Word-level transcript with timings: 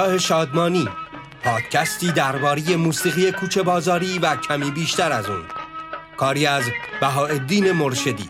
بنگاه 0.00 0.18
شادمانی. 0.18 0.88
پادکستی 1.44 2.12
درباره 2.12 2.76
موسیقی 2.76 3.32
کوچه 3.32 3.62
بازاری 3.62 4.18
و 4.18 4.36
کمی 4.36 4.70
بیشتر 4.70 5.12
از 5.12 5.26
اون. 5.26 5.44
کاری 6.16 6.46
از 6.46 6.64
بهاءالدین 7.00 7.72
مرشدی. 7.72 8.28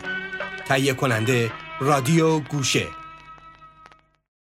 تهیه 0.67 0.93
کننده 0.93 1.51
رادیو 1.79 2.39
گوشه. 2.39 2.87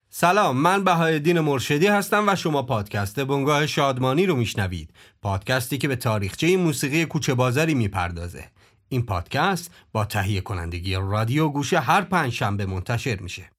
سلام 0.09 0.57
من 0.57 0.85
بهاءالدین 0.85 1.41
مرشدی 1.41 1.87
هستم 1.87 2.29
و 2.29 2.37
شما 2.37 2.63
پادکست 2.63 3.21
بنگاه 3.21 3.67
شادمانی 3.67 4.27
رو 4.27 4.37
میشنوید. 4.37 4.91
پادکستی 5.23 5.79
که 5.79 5.89
به 5.89 5.97
تاریخچه 5.97 6.57
موسیقی 6.57 7.05
کوچه 7.05 7.35
بازاری 7.35 7.75
می‌پردازه. 7.75 8.45
این 8.89 9.03
پادکست 9.07 9.71
با 9.93 10.05
تهیه 10.05 10.41
کنندگی 10.41 10.95
رادیو 10.95 11.49
گوشه 11.49 11.81
هر 11.81 12.03
پنج 12.03 12.33
شنبه 12.33 12.67
منتشر 12.67 13.21
میشه. 13.21 13.51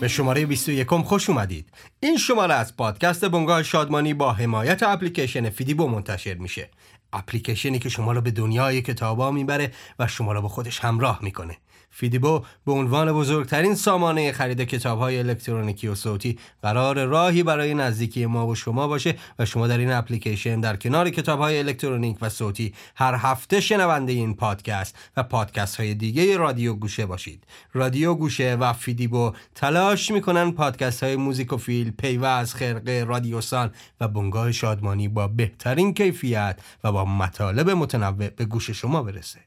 به 0.00 0.08
شماره 0.08 0.46
21 0.46 0.86
خوش 0.86 1.30
اومدید. 1.30 1.68
این 2.00 2.16
شماره 2.16 2.54
از 2.54 2.76
پادکست 2.76 3.24
بنگاه 3.24 3.62
شادمانی 3.62 4.14
با 4.14 4.32
حمایت 4.32 4.82
اپلیکیشن 4.82 5.50
فیدیبو 5.50 5.88
منتشر 5.88 6.34
میشه. 6.34 6.70
اپلیکیشنی 7.12 7.78
که 7.78 7.88
شما 7.88 8.12
رو 8.12 8.20
به 8.20 8.30
دنیای 8.30 8.82
کتابا 8.82 9.30
می‌بره 9.30 9.72
و 9.98 10.06
شما 10.06 10.32
رو 10.32 10.42
به 10.42 10.48
خودش 10.48 10.80
همراه 10.80 11.18
می‌کنه. 11.22 11.56
فیدیبو 11.90 12.42
به 12.66 12.72
عنوان 12.72 13.12
بزرگترین 13.12 13.74
سامانه 13.74 14.32
خرید 14.32 14.60
کتاب 14.60 14.98
های 14.98 15.18
الکترونیکی 15.18 15.88
و 15.88 15.94
صوتی 15.94 16.38
قرار 16.62 17.04
راهی 17.04 17.42
برای 17.42 17.74
نزدیکی 17.74 18.26
ما 18.26 18.46
و 18.46 18.54
شما 18.54 18.88
باشه 18.88 19.14
و 19.38 19.44
شما 19.44 19.66
در 19.66 19.78
این 19.78 19.92
اپلیکیشن 19.92 20.60
در 20.60 20.76
کنار 20.76 21.10
کتاب 21.10 21.40
های 21.40 21.58
الکترونیک 21.58 22.16
و 22.20 22.28
صوتی 22.28 22.74
هر 22.96 23.14
هفته 23.14 23.60
شنونده 23.60 24.12
این 24.12 24.34
پادکست 24.34 24.98
و 25.16 25.22
پادکست 25.22 25.76
های 25.76 25.94
دیگه 25.94 26.36
رادیو 26.36 26.74
گوشه 26.74 27.06
باشید. 27.06 27.44
رادیو 27.72 28.14
گوشه 28.14 28.56
و 28.60 28.72
فیدیبو 28.72 29.32
تلاش 29.54 30.10
می‌کنن 30.10 30.50
پادکست 30.50 31.02
های 31.02 31.16
موزیکوفیل 31.16 31.90
پیوز 31.90 32.54
خرقه 32.54 33.04
رادیوسان 33.08 33.70
و 34.00 34.08
بنگاه 34.08 34.52
شادمانی 34.52 35.08
با 35.08 35.28
بهترین 35.28 35.94
کیفیت 35.94 36.58
و 36.84 36.92
با 36.92 37.04
مطالب 37.04 37.70
متنوع 37.70 38.28
به 38.28 38.44
گوش 38.44 38.70
شما 38.70 39.02
برسه. 39.02 39.38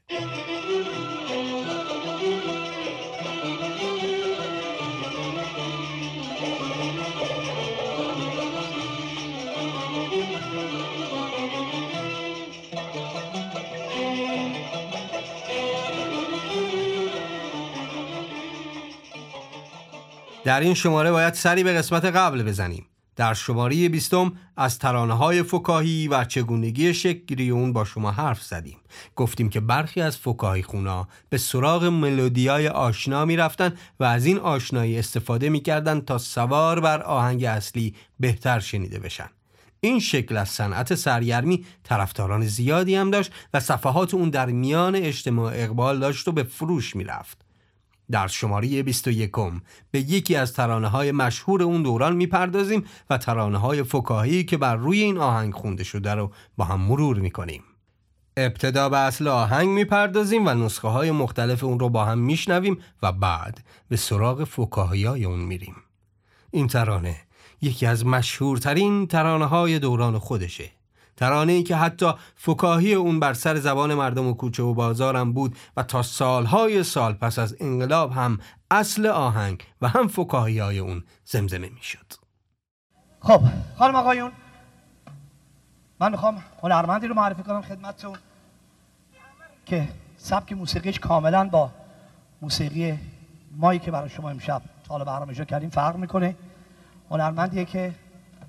در 20.44 20.60
این 20.60 20.74
شماره 20.74 21.12
باید 21.12 21.34
سری 21.34 21.64
به 21.64 21.72
قسمت 21.72 22.04
قبل 22.04 22.42
بزنیم. 22.42 22.86
در 23.16 23.34
شماره 23.34 23.88
بیستم 23.88 24.32
از 24.56 24.78
ترانه 24.78 25.14
های 25.14 25.42
فکاهی 25.42 26.08
و 26.08 26.24
چگونگی 26.24 26.94
شکلی 26.94 27.50
اون 27.50 27.72
با 27.72 27.84
شما 27.84 28.10
حرف 28.10 28.42
زدیم. 28.42 28.76
گفتیم 29.16 29.48
که 29.48 29.60
برخی 29.60 30.00
از 30.00 30.16
فکاهی 30.16 30.62
خونا 30.62 31.08
به 31.28 31.38
سراغ 31.38 31.84
ملودیای 31.84 32.68
آشنا 32.68 33.24
می 33.24 33.36
رفتن 33.36 33.74
و 34.00 34.04
از 34.04 34.26
این 34.26 34.38
آشنایی 34.38 34.98
استفاده 34.98 35.48
می 35.48 35.60
کردن 35.60 36.00
تا 36.00 36.18
سوار 36.18 36.80
بر 36.80 37.02
آهنگ 37.02 37.44
اصلی 37.44 37.94
بهتر 38.20 38.60
شنیده 38.60 38.98
بشن. 38.98 39.28
این 39.80 40.00
شکل 40.00 40.36
از 40.36 40.48
صنعت 40.48 40.94
سرگرمی 40.94 41.64
طرفداران 41.82 42.46
زیادی 42.46 42.94
هم 42.94 43.10
داشت 43.10 43.32
و 43.54 43.60
صفحات 43.60 44.14
اون 44.14 44.30
در 44.30 44.46
میان 44.46 44.96
اجتماع 44.96 45.52
اقبال 45.54 46.00
داشت 46.00 46.28
و 46.28 46.32
به 46.32 46.42
فروش 46.42 46.96
می 46.96 47.04
رفت. 47.04 47.43
در 48.10 48.26
شماره 48.26 48.82
21 48.82 49.32
به 49.90 50.00
یکی 50.00 50.36
از 50.36 50.52
ترانه 50.52 50.88
های 50.88 51.12
مشهور 51.12 51.62
اون 51.62 51.82
دوران 51.82 52.16
می‌پردازیم 52.16 52.84
و 53.10 53.18
ترانه 53.18 53.58
های 53.58 53.82
فکاهی 53.82 54.44
که 54.44 54.56
بر 54.56 54.76
روی 54.76 55.02
این 55.02 55.18
آهنگ 55.18 55.54
خونده 55.54 55.84
شده 55.84 56.14
رو 56.14 56.32
با 56.56 56.64
هم 56.64 56.80
مرور 56.80 57.18
می‌کنیم. 57.18 57.62
ابتدا 58.36 58.88
به 58.88 58.98
اصل 58.98 59.28
آهنگ 59.28 59.68
می‌پردازیم 59.68 60.46
و 60.46 60.50
نسخه 60.50 60.88
های 60.88 61.10
مختلف 61.10 61.64
اون 61.64 61.78
رو 61.78 61.88
با 61.88 62.04
هم 62.04 62.18
میشنویم 62.18 62.78
و 63.02 63.12
بعد 63.12 63.64
به 63.88 63.96
سراغ 63.96 64.44
فکاهی 64.44 65.04
های 65.04 65.24
اون 65.24 65.40
میریم. 65.40 65.74
این 66.50 66.66
ترانه 66.66 67.16
یکی 67.62 67.86
از 67.86 68.06
مشهورترین 68.06 69.06
ترانه 69.06 69.44
های 69.44 69.78
دوران 69.78 70.18
خودشه. 70.18 70.70
ترانه 71.16 71.52
ای 71.52 71.62
که 71.62 71.76
حتی 71.76 72.12
فکاهی 72.36 72.94
اون 72.94 73.20
بر 73.20 73.32
سر 73.32 73.56
زبان 73.56 73.94
مردم 73.94 74.26
و 74.26 74.34
کوچه 74.34 74.62
و 74.62 74.74
بازارم 74.74 75.32
بود 75.32 75.56
و 75.76 75.82
تا 75.82 76.02
سالهای 76.02 76.82
سال 76.82 77.12
پس 77.12 77.38
از 77.38 77.56
انقلاب 77.60 78.12
هم 78.12 78.38
اصل 78.70 79.06
آهنگ 79.06 79.62
و 79.82 79.88
هم 79.88 80.08
فکاهی 80.08 80.58
های 80.58 80.78
اون 80.78 81.04
زمزمه 81.24 81.68
می‌شد. 81.68 82.12
خب 83.20 83.40
خانم 83.78 83.96
آقایون 83.96 84.32
من 86.00 86.10
می‌خوام 86.10 86.42
هنرمندی 86.62 87.06
رو 87.06 87.14
معرفی 87.14 87.42
کنم 87.42 87.62
خدمتتون 87.62 88.18
که 89.66 89.88
سبک 90.16 90.52
موسیقیش 90.52 90.98
کاملا 90.98 91.48
با 91.48 91.70
موسیقی 92.42 92.98
مایی 93.56 93.78
که 93.78 93.90
برای 93.90 94.08
شما 94.08 94.30
امشب 94.30 94.62
طالب 94.88 95.04
برنامه 95.04 95.34
کردیم 95.34 95.70
فرق 95.70 95.96
می‌کنه 95.96 96.36
هنرمندیه 97.10 97.64
که 97.64 97.94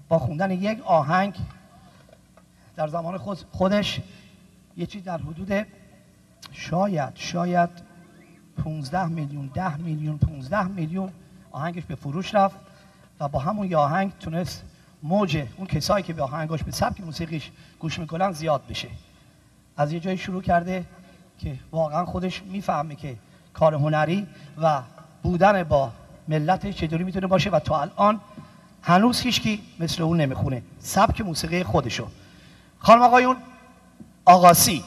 با 0.10 0.20
خوندن 0.20 0.52
یک 0.52 0.82
آهنگ 0.86 1.36
در 2.76 2.88
زمان 2.88 3.18
خود 3.18 3.38
خودش 3.52 4.00
یه 4.78 4.86
چیز 4.86 5.04
در 5.04 5.18
حدود 5.18 5.66
شاید 6.52 7.12
شاید 7.16 7.70
15 8.64 9.06
میلیون 9.06 9.52
10 9.54 9.78
میلیون 9.78 10.18
15 10.18 10.64
میلیون 10.64 11.12
آهنگش 11.52 11.84
به 11.84 11.96
فروش 11.96 12.36
رفت 12.36 12.58
و 13.20 13.28
با 13.28 13.40
همون 13.40 13.72
یه 13.72 13.78
آهنگ 13.78 14.12
تونست 14.20 14.64
موج 15.04 15.44
اون 15.58 15.68
کسایی 15.68 16.04
که 16.04 16.14
به 16.14 16.24
آهنگاش 16.24 16.64
به 16.64 16.72
سبک 16.72 17.02
موسیقیش 17.02 17.52
گوش 17.80 18.00
می‌کنن 18.00 18.32
زیاد 18.32 18.62
بشه. 18.70 18.88
از 19.78 19.94
یه 19.94 20.00
جایی 20.00 20.18
شروع 20.18 20.42
کرده 20.42 20.86
که 21.40 21.56
واقعا 21.72 22.06
خودش 22.06 22.44
می‌فهمه 22.44 22.96
که 22.96 23.16
کار 23.54 23.74
هنری 23.74 24.28
و 24.62 24.82
بودن 25.24 25.64
با 25.64 25.92
ملت 26.28 26.72
چطوری 26.72 27.04
می‌تونه 27.04 27.28
باشه 27.28 27.50
و 27.50 27.60
تا 27.60 27.82
الان 27.82 28.22
هنوز 28.82 29.22
هیچکی 29.22 29.62
مثل 29.80 30.04
اون 30.04 30.22
نمی‌خونه. 30.22 30.62
سبک 30.80 31.22
موسیقی 31.22 31.64
خودشو. 31.64 32.08
خانم 32.86 33.02
آقایون 33.02 33.38
آقاسی. 34.26 34.84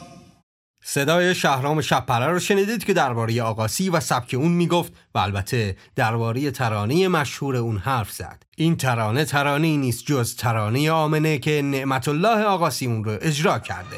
صدای 0.82 1.34
شهرام 1.34 1.80
شپره 1.80 2.26
رو 2.26 2.38
شنیدید 2.38 2.84
که 2.84 2.92
درباره 2.92 3.42
آقاسی 3.42 3.90
و 3.90 4.00
سبک 4.00 4.34
اون 4.34 4.52
می‌گفت 4.52 4.92
و 5.14 5.18
البته 5.18 5.76
درباره 5.96 6.50
ترانه 6.50 7.08
مشهور 7.08 7.56
اون 7.56 7.78
حرف 7.78 8.12
زد. 8.12 8.42
این 8.56 8.76
ترانه 8.76 9.24
ترانه 9.24 9.76
نیست 9.76 10.04
جز 10.06 10.36
ترانه 10.36 10.90
آمنه 10.90 11.38
که 11.38 11.62
نعمت 11.62 12.08
الله 12.08 12.44
آقاسی 12.44 12.86
اون 12.86 13.04
رو 13.04 13.18
اجرا 13.20 13.58
کرده. 13.58 13.96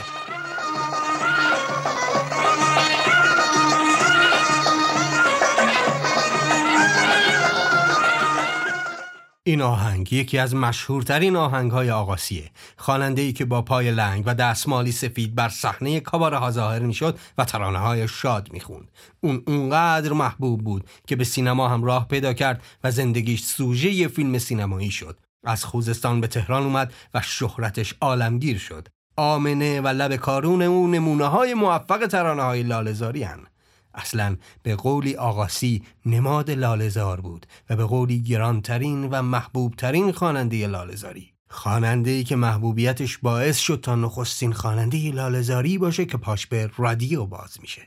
این 9.43 9.63
آهنگ 9.63 10.13
یکی 10.13 10.39
از 10.39 10.55
مشهورترین 10.55 11.37
آهنگ 11.37 11.71
های 11.71 11.91
آقاسیه. 11.91 12.51
خواننده 12.77 13.23
ای 13.23 13.33
که 13.33 13.45
با 13.45 13.63
پای 13.63 13.91
لنگ 13.91 14.23
و 14.27 14.35
دستمالی 14.35 14.93
سفید 14.93 15.35
بر 15.35 15.49
صحنه 15.49 16.01
کاباره 16.01 16.39
ها 16.39 16.51
ظاهر 16.51 16.79
می‌شد 16.79 17.19
و 17.39 17.45
ترانه 17.45 17.79
های 17.79 18.09
شاد 18.09 18.53
می‌خوند. 18.53 18.89
اون 19.21 19.43
اونقدر 19.47 20.13
محبوب 20.13 20.61
بود 20.61 20.85
که 21.07 21.17
به 21.17 21.25
سینما 21.25 21.69
هم 21.69 21.85
راه 21.85 22.09
پیدا 22.09 22.33
کرد 22.33 22.63
و 22.85 22.91
زندگیش 22.91 23.43
سوژه 23.43 24.09
فیلم 24.09 24.39
سینمایی 24.39 24.91
شد. 24.91 25.19
از 25.45 25.65
خوزستان 25.65 26.21
به 26.21 26.27
تهران 26.27 26.63
اومد 26.63 26.93
و 27.15 27.21
شهرتش 27.21 27.95
عالمگیر 28.01 28.59
شد. 28.59 28.89
آمنه 29.17 29.81
و 29.81 29.89
لب 29.89 30.17
کارون 30.17 30.63
اون 30.63 30.95
نمونه 30.95 31.25
های 31.25 31.55
موفق 31.55 32.07
ترانه 32.07 32.43
های 32.43 32.63
لالزاری 32.63 33.23
هن. 33.23 33.47
اصلا 33.95 34.37
به 34.63 34.77
قولی 34.77 35.17
آقاسی 35.17 35.83
نماد 36.07 36.51
لالزار 36.51 37.21
بود 37.21 37.47
و 37.71 37.77
به 37.77 37.85
قولی 37.85 38.23
گرانترین 38.23 39.05
و 39.05 39.23
محبوبترین 39.23 40.13
خواننده 40.13 40.67
لالزاری 40.67 41.33
خواننده 41.51 42.11
ای 42.11 42.25
که 42.25 42.37
محبوبیتش 42.37 43.19
باعث 43.19 43.59
شد 43.59 43.81
تا 43.83 43.95
نخستین 43.95 44.53
خواننده 44.53 45.11
لالزاری 45.11 45.79
باشه 45.79 46.07
که 46.07 46.17
پاش 46.17 46.47
به 46.47 46.71
رادیو 46.77 47.27
باز 47.27 47.59
میشه. 47.61 47.83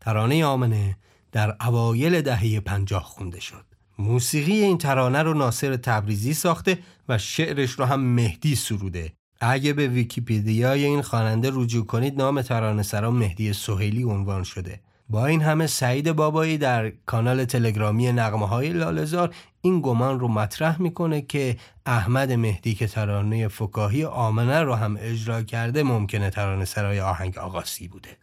ترانه 0.00 0.44
آمنه 0.44 0.96
در 1.32 1.56
اوایل 1.60 2.20
دهه 2.20 2.60
پنجاه 2.60 3.02
خونده 3.02 3.40
شد. 3.40 3.64
موسیقی 3.98 4.52
این 4.52 4.78
ترانه 4.78 5.22
رو 5.22 5.34
ناصر 5.34 5.76
تبریزی 5.76 6.34
ساخته 6.34 6.78
و 7.08 7.18
شعرش 7.18 7.70
رو 7.70 7.84
هم 7.84 8.00
مهدی 8.00 8.54
سروده. 8.54 9.12
اگه 9.40 9.72
به 9.72 9.88
ویکیپدیای 9.88 10.84
این 10.84 11.02
خواننده 11.02 11.50
رجوع 11.54 11.86
کنید 11.86 12.18
نام 12.18 12.42
ترانه 12.42 12.82
سرا 12.82 13.10
مهدی 13.10 13.52
سهیلی 13.52 14.02
عنوان 14.02 14.44
شده. 14.44 14.80
با 15.10 15.26
این 15.26 15.42
همه 15.42 15.66
سعید 15.66 16.12
بابایی 16.12 16.58
در 16.58 16.90
کانال 16.90 17.44
تلگرامی 17.44 18.12
نغمه 18.12 18.48
های 18.48 18.68
لالزار 18.68 19.34
این 19.60 19.80
گمان 19.80 20.20
رو 20.20 20.28
مطرح 20.28 20.82
می‌کنه 20.82 21.22
که 21.22 21.56
احمد 21.86 22.32
مهدی 22.32 22.74
که 22.74 22.86
ترانه 22.86 23.48
فکاهی 23.48 24.04
آمنه 24.04 24.62
رو 24.62 24.74
هم 24.74 24.96
اجرا 25.00 25.42
کرده 25.42 25.82
ممکنه 25.82 26.30
ترانه 26.30 26.64
سرای 26.64 27.00
آهنگ 27.00 27.38
آقاسی 27.38 27.88
بوده. 27.88 28.16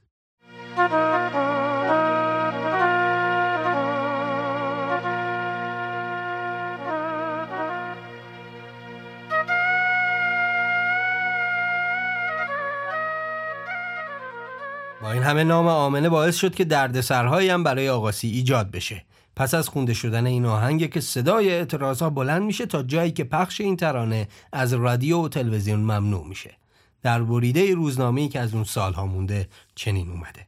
این 15.11 15.23
همه 15.23 15.43
نام 15.43 15.67
آمنه 15.67 16.09
باعث 16.09 16.35
شد 16.35 16.55
که 16.55 16.65
دردسرهایی 16.65 17.49
هم 17.49 17.63
برای 17.63 17.89
آقاسی 17.89 18.27
ایجاد 18.27 18.71
بشه. 18.71 19.05
پس 19.35 19.53
از 19.53 19.69
خونده 19.69 19.93
شدن 19.93 20.25
این 20.25 20.45
آهنگ 20.45 20.89
که 20.89 21.01
صدای 21.01 21.51
اعتراضا 21.51 22.09
بلند 22.09 22.41
میشه 22.41 22.65
تا 22.65 22.83
جایی 22.83 23.11
که 23.11 23.23
پخش 23.23 23.61
این 23.61 23.77
ترانه 23.77 24.27
از 24.53 24.73
رادیو 24.73 25.25
و 25.25 25.27
تلویزیون 25.27 25.79
ممنوع 25.79 26.27
میشه. 26.27 26.57
در 27.01 27.23
بریده 27.23 27.75
روزنامه‌ای 27.75 28.27
که 28.27 28.39
از 28.39 28.53
اون 28.53 28.63
سالها 28.63 29.05
مونده 29.05 29.49
چنین 29.75 30.09
اومده. 30.09 30.47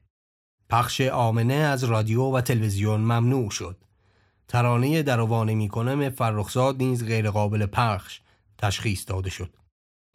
پخش 0.69 1.01
آمنه 1.01 1.53
از 1.53 1.83
رادیو 1.83 2.23
و 2.23 2.41
تلویزیون 2.41 3.01
ممنوع 3.01 3.49
شد. 3.49 3.77
ترانه 4.47 5.03
دروانه 5.03 5.55
می‌کنم 5.55 6.09
فرخزاد 6.09 6.77
نیز 6.77 7.05
غیرقابل 7.05 7.65
پخش 7.65 8.21
تشخیص 8.57 9.03
داده 9.07 9.29
شد. 9.29 9.49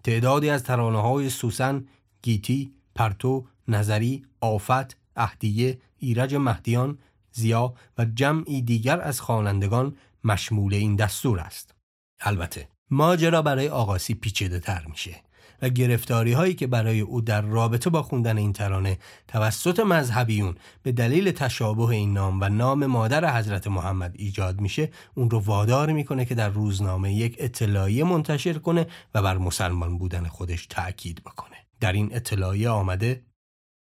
تعدادی 0.05 0.51
از 0.51 0.65
ترانه 0.65 1.03
های 1.03 1.31
سوسن، 1.31 1.87
گیتی، 2.23 2.73
پرتو، 2.95 3.47
نظری، 3.75 4.23
آفت، 4.41 4.97
اهدیه، 5.17 5.79
ایرج 5.99 6.35
مهدیان، 6.35 6.99
زیا 7.33 7.75
و 7.99 8.05
جمعی 8.05 8.63
دیگر 8.63 9.01
از 9.01 9.21
خوانندگان 9.21 9.97
مشمول 10.25 10.75
این 10.75 10.97
دستور 10.97 11.41
است. 11.41 11.75
البته 12.21 12.69
ماجرا 12.91 13.43
برای 13.43 13.69
آقاسی 13.69 14.15
پیچیده 14.15 14.61
تر 14.61 14.87
میشه 14.91 15.17
و 15.63 15.69
گرفتاری 15.69 16.33
هایی 16.33 16.55
که 16.55 16.67
برای 16.67 17.01
او 17.01 17.21
در 17.21 17.41
رابطه 17.41 17.91
با 17.91 18.03
خوندن 18.03 18.39
این 18.39 18.53
ترانه 18.53 18.99
توسط 19.29 19.81
مذهبیون 19.81 20.55
به 20.83 20.93
دلیل 20.93 21.31
تشابه 21.31 21.83
این 21.83 22.13
نام 22.13 22.41
و 22.41 22.49
نام 22.49 22.87
مادر 22.87 23.39
حضرت 23.39 23.67
محمد 23.67 24.15
ایجاد 24.19 24.61
میشه 24.61 24.91
اون 25.15 25.31
رو 25.31 25.39
وادار 25.39 25.93
می‌کنه 25.93 26.25
که 26.25 26.35
در 26.35 26.49
روزنامه 26.49 27.13
یک 27.13 27.37
اطلاعیه 27.39 28.05
منتشر 28.05 28.59
کنه 28.59 28.87
و 29.15 29.23
بر 29.23 29.39
مسلمان 29.39 29.99
بودن 29.99 30.27
خودش 30.27 30.67
تأکید 30.67 31.23
بکنه 31.25 31.57
در 31.81 31.93
این 31.93 32.15
اطلاعیه 32.15 32.69
آمده 32.69 33.23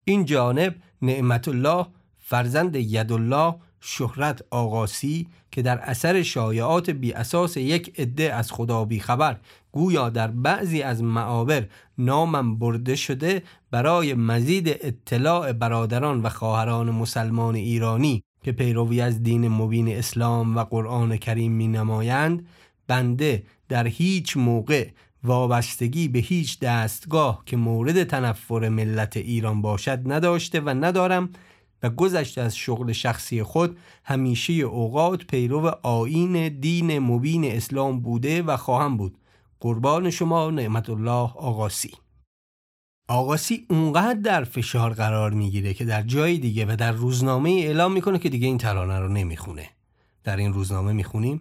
این 0.08 0.24
جانب 0.24 0.74
نعمت 1.02 1.48
الله 1.48 1.86
فرزند 2.18 2.76
یدالله 2.76 3.54
شهرت 3.80 4.42
آقاسی 4.50 5.28
که 5.50 5.62
در 5.62 5.78
اثر 5.78 6.22
شایعات 6.22 6.90
بی 6.90 7.12
اساس 7.12 7.56
یک 7.56 8.00
عده 8.00 8.34
از 8.34 8.52
خدا 8.52 8.84
بی 8.84 9.00
خبر 9.00 9.36
گویا 9.72 10.08
در 10.08 10.28
بعضی 10.28 10.82
از 10.82 11.02
معابر 11.02 11.66
نامم 11.98 12.58
برده 12.58 12.96
شده 12.96 13.42
برای 13.70 14.14
مزید 14.14 14.68
اطلاع 14.68 15.52
برادران 15.52 16.22
و 16.22 16.28
خواهران 16.28 16.90
مسلمان 16.90 17.54
ایرانی 17.54 18.22
که 18.42 18.52
پیروی 18.52 19.00
از 19.00 19.22
دین 19.22 19.48
مبین 19.48 19.88
اسلام 19.88 20.56
و 20.56 20.64
قرآن 20.64 21.16
کریم 21.16 21.52
می 21.52 21.68
نمایند 21.68 22.46
بنده 22.86 23.42
در 23.68 23.86
هیچ 23.86 24.36
موقع 24.36 24.88
وابستگی 25.24 26.08
به 26.08 26.18
هیچ 26.18 26.60
دستگاه 26.60 27.42
که 27.46 27.56
مورد 27.56 28.04
تنفر 28.04 28.68
ملت 28.68 29.16
ایران 29.16 29.62
باشد 29.62 30.12
نداشته 30.12 30.60
و 30.60 30.68
ندارم 30.68 31.30
و 31.82 31.90
گذشته 31.90 32.40
از 32.40 32.56
شغل 32.56 32.92
شخصی 32.92 33.42
خود 33.42 33.78
همیشه 34.04 34.52
اوقات 34.52 35.24
پیرو 35.24 35.66
آین 35.82 36.48
دین 36.60 36.98
مبین 36.98 37.44
اسلام 37.44 38.00
بوده 38.00 38.42
و 38.42 38.56
خواهم 38.56 38.96
بود. 38.96 39.18
قربان 39.60 40.10
شما 40.10 40.50
نعمت 40.50 40.90
الله 40.90 41.32
آقاسی 41.34 41.90
آقاسی 43.08 43.66
اونقدر 43.70 44.20
در 44.20 44.44
فشار 44.44 44.92
قرار 44.92 45.30
می‌گیره 45.30 45.74
که 45.74 45.84
در 45.84 46.02
جای 46.02 46.38
دیگه 46.38 46.66
و 46.66 46.76
در 46.76 46.92
روزنامه 46.92 47.50
اعلام 47.50 47.92
می‌کنه 47.92 48.18
که 48.18 48.28
دیگه 48.28 48.46
این 48.46 48.58
ترانه 48.58 48.98
رو 48.98 49.08
نمی‌خونه. 49.08 49.68
در 50.24 50.36
این 50.36 50.52
روزنامه 50.52 50.92
می‌خونیم؟ 50.92 51.40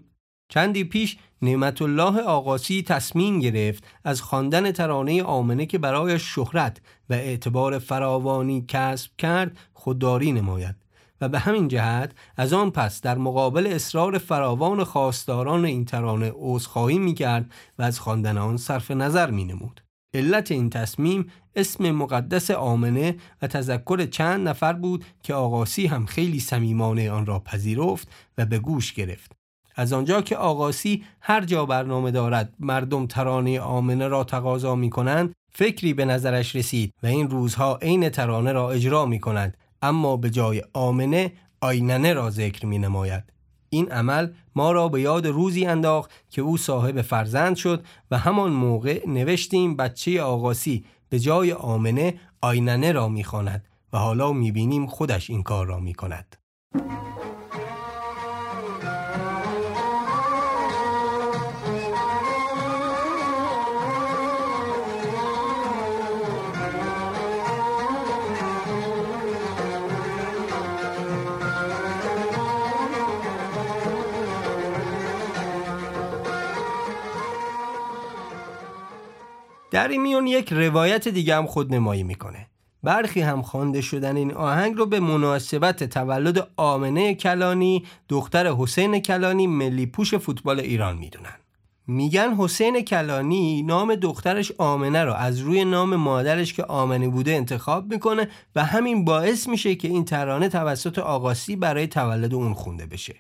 چندی 0.50 0.84
پیش 0.84 1.18
نعمت 1.42 1.82
الله 1.82 2.22
آقاسی 2.22 2.84
تصمیم 2.84 3.40
گرفت 3.40 3.84
از 4.04 4.22
خواندن 4.22 4.72
ترانه 4.72 5.24
آمنه 5.24 5.66
که 5.66 5.78
برای 5.78 6.20
شهرت 6.20 6.82
و 7.10 7.14
اعتبار 7.14 7.80
فراوانی 7.80 8.66
کسب 8.68 9.12
کرد 9.18 9.58
خودداری 9.74 10.32
نماید 10.32 10.76
و 11.22 11.30
به 11.30 11.40
همین 11.40 11.68
جهت 11.68 12.12
از 12.38 12.54
آن 12.54 12.72
پس 12.72 13.02
در 13.02 13.18
مقابل 13.18 13.68
اصرار 13.68 14.18
فراوان 14.18 14.84
خواستاران 14.84 15.66
این 15.66 15.86
ترانه 15.86 16.32
عذرخواهی 16.36 17.00
می‌کرد 17.00 17.52
و 17.80 17.84
از 17.84 18.00
خواندن 18.00 18.38
آن 18.38 18.58
صرف 18.58 18.92
نظر 18.92 19.32
مینمود. 19.32 19.82
علت 20.14 20.52
این 20.52 20.70
تصمیم 20.70 21.32
اسم 21.56 21.92
مقدس 21.92 22.52
آمنه 22.52 23.16
و 23.42 23.48
تذکر 23.48 24.06
چند 24.06 24.48
نفر 24.48 24.74
بود 24.74 25.06
که 25.24 25.34
آقاسی 25.34 25.88
هم 25.88 26.06
خیلی 26.06 26.40
صمیمانه 26.40 27.12
آن 27.12 27.26
را 27.26 27.40
پذیرفت 27.40 28.08
و 28.38 28.46
به 28.46 28.60
گوش 28.60 28.94
گرفت. 28.94 29.45
از 29.76 29.94
آنجا 29.94 30.22
که 30.22 30.38
آقاسی 30.38 31.04
هر 31.22 31.46
جا 31.46 31.66
برنامه 31.66 32.12
دارد 32.12 32.54
مردم 32.60 33.08
ترانه 33.08 33.60
آمنه 33.60 34.08
را 34.08 34.24
تقاضا 34.24 34.76
می 34.76 34.90
کنند 34.90 35.34
فکری 35.52 35.94
به 35.94 36.06
نظرش 36.06 36.56
رسید 36.56 36.94
و 37.04 37.08
این 37.08 37.30
روزها 37.30 37.80
عین 37.82 38.10
ترانه 38.10 38.52
را 38.52 38.72
اجرا 38.72 39.06
می 39.06 39.20
کند 39.20 39.58
اما 39.82 40.18
به 40.18 40.30
جای 40.30 40.64
آمنه 40.74 41.34
آیننه 41.62 42.14
را 42.14 42.30
ذکر 42.30 42.66
می 42.66 42.80
نماید 42.80 43.24
این 43.70 43.92
عمل 43.92 44.28
ما 44.56 44.72
را 44.72 44.88
به 44.88 45.02
یاد 45.02 45.28
روزی 45.28 45.66
انداخت 45.66 46.12
که 46.30 46.42
او 46.42 46.58
صاحب 46.58 47.02
فرزند 47.02 47.56
شد 47.56 47.86
و 48.12 48.18
همان 48.18 48.52
موقع 48.52 49.08
نوشتیم 49.08 49.76
بچه 49.76 50.22
آقاسی 50.22 50.86
به 51.10 51.20
جای 51.20 51.54
آمنه 51.54 52.20
آیننه 52.42 52.92
را 52.92 53.08
می‌خواند 53.08 53.66
و 53.94 53.98
حالا 53.98 54.32
می‌بینیم 54.32 54.88
خودش 54.88 55.30
این 55.30 55.44
کار 55.44 55.66
را 55.66 55.80
می‌کند. 55.80 56.36
در 79.76 79.88
این 79.88 80.02
میون 80.02 80.28
یک 80.28 80.54
روایت 80.54 81.08
دیگه 81.08 81.36
هم 81.36 81.46
خود 81.46 81.74
نمایی 81.74 82.04
می‌کنه. 82.04 82.48
برخی 82.84 83.22
هم 83.22 83.42
خوانده 83.42 83.82
شدن 83.82 84.18
این 84.18 84.34
آهنگ 84.34 84.76
رو 84.76 84.86
به 84.86 85.00
مناسبت 85.00 85.84
تولد 85.84 86.48
آمنه 86.58 87.16
کلانی 87.16 87.86
دختر 88.10 88.48
حسین 88.48 89.00
کلانی 89.00 89.48
ملی 89.48 89.86
پوش 89.86 90.16
فوتبال 90.16 90.60
ایران 90.60 90.98
می‌دونن. 90.98 91.36
میگن 91.88 92.36
حسین 92.36 92.82
کلانی 92.82 93.64
نام 93.64 93.96
دخترش 93.96 94.52
آمنه 94.58 95.04
رو 95.04 95.14
از 95.14 95.40
روی 95.40 95.66
نام 95.66 95.96
مادرش 95.96 96.54
که 96.54 96.64
آمنه 96.64 97.08
بوده 97.08 97.32
انتخاب 97.32 97.94
می‌کنه 97.94 98.30
و 98.56 98.66
همین 98.66 99.06
باعث 99.06 99.48
میشه 99.48 99.76
که 99.76 99.88
این 99.88 100.06
ترانه 100.06 100.50
توسط 100.50 101.00
آقاسی 101.00 101.56
برای 101.56 101.88
تولد 101.88 102.34
اون 102.34 102.54
خونده 102.54 102.86
بشه. 102.86 103.16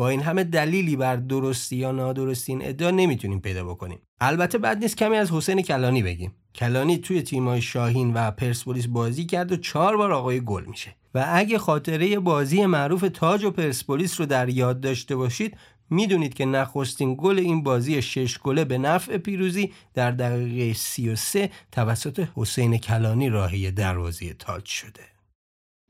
با 0.00 0.08
این 0.08 0.22
همه 0.22 0.44
دلیلی 0.44 0.96
بر 0.96 1.16
درستی 1.16 1.76
یا 1.76 1.92
نادرستی 1.92 2.52
این 2.52 2.68
ادعا 2.68 2.90
نمی‌تونیم 2.90 3.40
پیدا 3.40 3.64
بکنیم. 3.64 3.98
البته 4.20 4.58
بعد 4.58 4.78
نیست 4.78 4.96
کمی 4.96 5.16
از 5.16 5.32
حسین 5.32 5.62
کلانی 5.62 6.02
بگیم. 6.02 6.32
کلانی 6.54 6.98
توی 6.98 7.22
تیمای 7.22 7.62
شاهین 7.62 8.14
و 8.14 8.30
پرسپولیس 8.30 8.86
بازی 8.86 9.26
کرد 9.26 9.52
و 9.52 9.56
چهار 9.56 9.96
بار 9.96 10.12
آقای 10.12 10.40
گل 10.44 10.64
میشه. 10.64 10.94
و 11.14 11.26
اگه 11.28 11.58
خاطره 11.58 12.18
بازی 12.18 12.66
معروف 12.66 13.04
تاج 13.14 13.44
و 13.44 13.50
پرسپولیس 13.50 14.20
رو 14.20 14.26
در 14.26 14.48
یاد 14.48 14.80
داشته 14.80 15.16
باشید 15.16 15.56
می‌دونید 15.90 16.34
که 16.34 16.44
نخستین 16.44 17.16
گل 17.18 17.38
این 17.38 17.62
بازی 17.62 18.02
شش 18.02 18.38
گله 18.38 18.64
به 18.64 18.78
نفع 18.78 19.18
پیروزی 19.18 19.72
در 19.94 20.10
دقیقه 20.10 20.78
33 20.78 21.50
توسط 21.72 22.28
حسین 22.36 22.78
کلانی 22.78 23.28
راهی 23.28 23.70
دروازه 23.70 24.34
تاج 24.34 24.64
شده. 24.64 25.04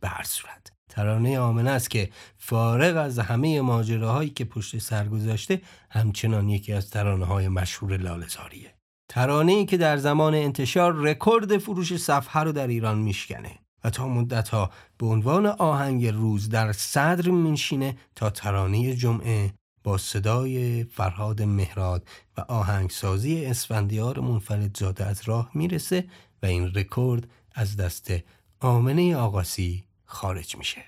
به 0.00 0.08
هر 0.08 0.24
صورت. 0.24 0.79
ترانه 0.90 1.38
آمنه 1.38 1.70
است 1.70 1.90
که 1.90 2.10
فارغ 2.38 2.96
از 2.96 3.18
همه 3.18 3.60
ماجراهایی 3.60 4.30
که 4.30 4.44
پشت 4.44 4.78
سر 4.78 5.08
گذاشته 5.08 5.62
همچنان 5.90 6.48
یکی 6.48 6.72
از 6.72 6.90
ترانه 6.90 7.24
های 7.24 7.48
مشهور 7.48 7.96
لالزاریه 7.96 8.74
ترانه 9.08 9.52
ای 9.52 9.66
که 9.66 9.76
در 9.76 9.96
زمان 9.96 10.34
انتشار 10.34 10.94
رکورد 10.94 11.58
فروش 11.58 11.96
صفحه 11.96 12.42
رو 12.42 12.52
در 12.52 12.66
ایران 12.66 12.98
میشکنه 12.98 13.50
و 13.84 13.90
تا 13.90 14.08
مدت 14.08 14.48
ها 14.48 14.70
به 14.98 15.06
عنوان 15.06 15.46
آهنگ 15.46 16.06
روز 16.06 16.48
در 16.48 16.72
صدر 16.72 17.30
مینشینه 17.30 17.96
تا 18.16 18.30
ترانه 18.30 18.94
جمعه 18.94 19.52
با 19.84 19.98
صدای 19.98 20.84
فرهاد 20.84 21.42
مهراد 21.42 22.08
و 22.36 22.40
آهنگسازی 22.40 23.44
اسفندیار 23.44 24.20
منفرد 24.20 24.76
زاده 24.76 25.06
از 25.06 25.22
راه 25.24 25.50
می‌رسه 25.54 26.04
و 26.42 26.46
این 26.46 26.72
رکورد 26.74 27.28
از 27.54 27.76
دست 27.76 28.12
آمنه 28.60 29.16
آقاسی 29.16 29.84
خارج 30.10 30.56
میشه. 30.56 30.84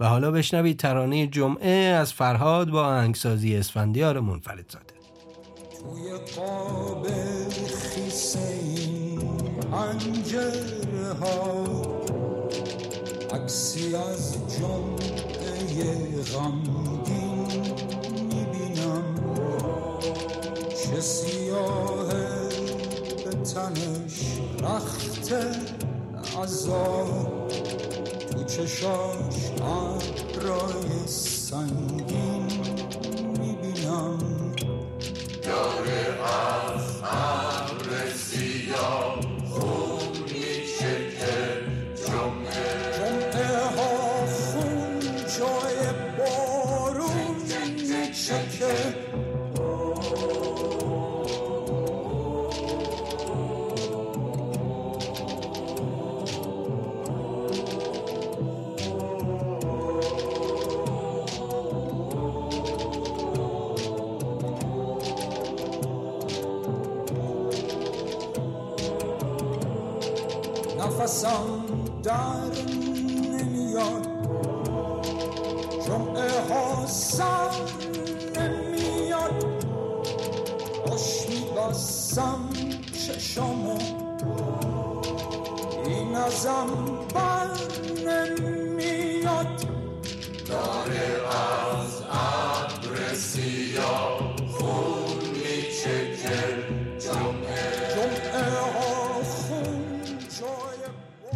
و 0.00 0.08
حالا 0.08 0.30
بشنوید 0.30 0.78
ترانه 0.78 1.26
جمعه 1.26 1.70
از 1.70 2.12
فرهاد 2.12 2.70
با 2.70 2.84
آهنگسازی 2.84 3.56
اسفندیار 3.56 4.20
منفرد 4.20 4.70
زاده. 4.70 4.94
توی 5.80 6.12
قاب 6.36 7.08
خیسه 7.68 8.58
ها 11.20 11.64
عکسی 13.32 13.96
از 13.96 14.36
جمعه 14.58 16.22
غمگین 16.22 17.46
می‌بینم. 18.22 19.14
چه 20.68 21.00
سیاه 21.00 22.08
به 23.24 23.30
تنش 23.54 24.38
رخت 24.62 25.32
عذاب 26.38 27.41
چشاش 28.56 29.50
ابرای 29.62 31.06
سنگین. 31.06 32.41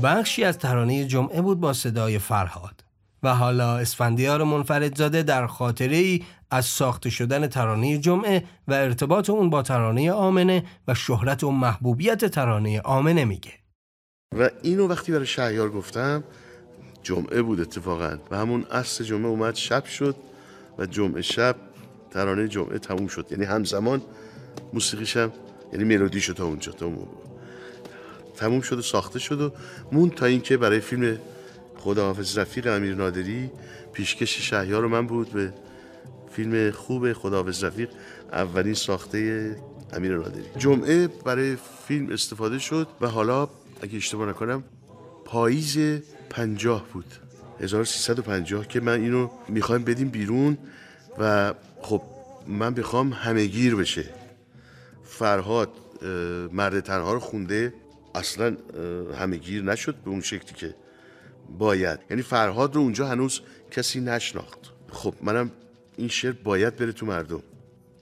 بخشی 0.03 0.45
از 0.45 0.59
ترانه 0.59 1.05
جمعه 1.05 1.43
بود 1.43 1.61
با 1.61 1.73
صدای 1.73 2.19
فرهاد 2.19 2.85
و 3.23 3.35
حالا 3.35 3.77
اسفندیار 3.77 4.45
منفردزاده 4.45 5.23
در 5.23 5.47
خاطره 5.47 5.97
ای 5.97 6.25
از 6.51 6.65
ساخته 6.65 7.11
شدن 7.11 7.47
ترانه 7.47 7.99
جمعه 7.99 8.45
و 8.69 8.73
ارتباط 8.73 9.31
اون 9.31 9.51
با 9.51 9.63
ترانه 9.63 10.13
آمنه 10.13 10.65
و 10.89 10.95
شهرت 10.95 11.45
و 11.45 11.51
محبوبیت 11.51 12.25
ترانه 12.25 12.81
آمنه 12.81 13.25
میگه. 13.25 13.53
و 14.39 14.51
اینو 14.63 14.89
وقتی 14.89 15.13
برای 15.13 15.27
شهیار 15.27 15.71
گفتم 15.71 16.25
جمعه 17.03 17.43
بود 17.43 17.61
اتفاقا 17.61 18.19
و 18.31 18.37
همون 18.37 18.65
اصل 18.71 19.05
جمعه 19.05 19.27
اومد 19.27 19.55
شب 19.55 19.85
شد 19.85 20.17
و 20.79 20.87
جمعه 20.87 21.23
شب 21.23 21.57
ترانه 22.11 22.49
جمعه 22.49 22.79
تموم 22.79 23.07
شد. 23.07 23.27
یعنی 23.31 23.45
همزمان 23.45 24.03
موسیقیشم 24.73 25.33
یعنی 25.73 25.85
ملودیشو 25.85 26.33
تا 26.33 26.45
اونجا 26.45 26.73
تا 26.73 26.89
تموم 28.37 28.61
شد 28.61 28.79
و 28.79 28.83
ساخته 28.83 29.19
شد 29.19 29.41
و 29.41 29.53
مون 29.93 30.11
تا 30.11 30.27
اینکه 30.27 30.57
برای 30.57 30.81
فیلم 30.81 31.19
خداحافظ 31.79 32.39
رفیق 32.39 32.67
امیر 32.67 32.95
نادری 32.95 33.51
پیشکش 33.93 34.51
شهیار 34.51 34.87
من 34.87 35.07
بود 35.07 35.29
به 35.31 35.53
فیلم 36.33 36.71
خوب 36.71 37.13
خداحافظ 37.13 37.65
رفیق 37.65 37.91
اولین 38.33 38.75
ساخته 38.75 39.57
امیر 39.93 40.17
نادری. 40.17 40.45
جمعه 40.59 41.09
برای 41.09 41.57
فیلم 41.89 42.13
استفاده 42.13 42.59
شد 42.59 42.89
و 43.01 43.07
حالا 43.07 43.49
اگه 43.83 43.97
اشتباه 43.97 44.29
نکنم 44.29 44.65
پاییز 45.25 45.79
پنجاه 46.31 46.87
بود. 46.93 47.15
1350 47.61 48.69
که 48.69 48.81
من 48.81 49.01
اینو 49.01 49.31
می‌خوایم 49.49 49.85
بدیم 49.85 50.09
بیرون 50.09 50.59
و 51.19 51.55
خب 51.81 52.03
من 52.47 52.75
بخوام 52.75 53.13
همهگیر 53.13 53.77
بشه. 53.77 54.05
فرهاد 55.05 55.69
مرد 56.53 56.81
تنها 56.81 57.13
رو 57.13 57.21
خونده. 57.21 57.73
اصلا 58.17 58.57
همه 59.19 59.37
گیر 59.37 59.63
نشد 59.63 59.95
به 59.95 60.11
اون 60.11 60.21
شکلی 60.21 60.53
که 60.55 60.75
باید. 61.59 62.01
یعنی 62.11 62.23
فرهاد 62.23 62.75
رو 62.75 62.81
اونجا 62.81 63.07
هنوز 63.07 63.41
کسی 63.71 64.01
نشناخت. 64.01 64.59
خب 64.91 65.15
منم 65.23 65.51
این 65.97 66.09
شعر 66.09 66.33
باید 66.33 66.77
بره 66.77 66.93
تو 66.93 67.07
مردم. 67.07 67.43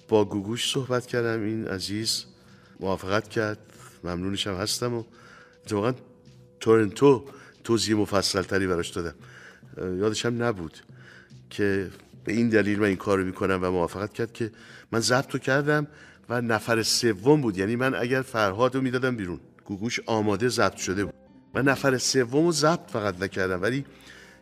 با 0.09 0.25
گوگوش 0.25 0.73
صحبت 0.73 1.07
کردم 1.07 1.43
این 1.45 1.69
عزیز 1.69 2.25
موافقت 2.81 3.29
کرد. 3.29 3.59
ممنونشم 4.05 4.55
هستم 4.55 4.95
و 4.95 5.05
اتفاقا 5.65 5.95
تورنتو 6.61 7.25
توضیح 7.65 7.97
مفصل 7.97 8.43
تری 8.43 8.67
براش 8.67 8.91
دادم. 8.91 9.15
یادشم 9.77 10.43
نبود 10.43 10.79
که 11.51 11.91
به 12.25 12.33
این 12.33 12.49
دلیل 12.49 12.79
من 12.79 12.87
این 12.87 12.97
کار 12.97 13.19
رو 13.19 13.25
می‌کنم 13.25 13.59
و 13.63 13.71
موافقت 13.71 14.13
کرد 14.13 14.33
که 14.33 14.51
من 14.93 15.01
ضبط 15.01 15.43
کردم 15.43 15.87
و 16.29 16.41
نفر 16.41 16.83
سوم 16.83 17.41
بود. 17.41 17.59
یعنی 17.59 17.77
من 17.77 17.95
اگر 17.95 18.23
فرهاد 18.23 18.75
رو 18.75 18.81
می‌دادم 18.81 19.17
بیرون. 19.17 19.41
گوگوش 19.65 20.01
آماده 20.07 20.49
ضبط 20.49 20.77
شده 20.77 21.05
بود. 21.05 21.15
من 21.55 21.63
نفر 21.63 21.99
سوم 21.99 22.51
ضبط 22.51 22.91
فقط 22.91 23.23
نکردم 23.23 23.63
ولی 23.63 23.85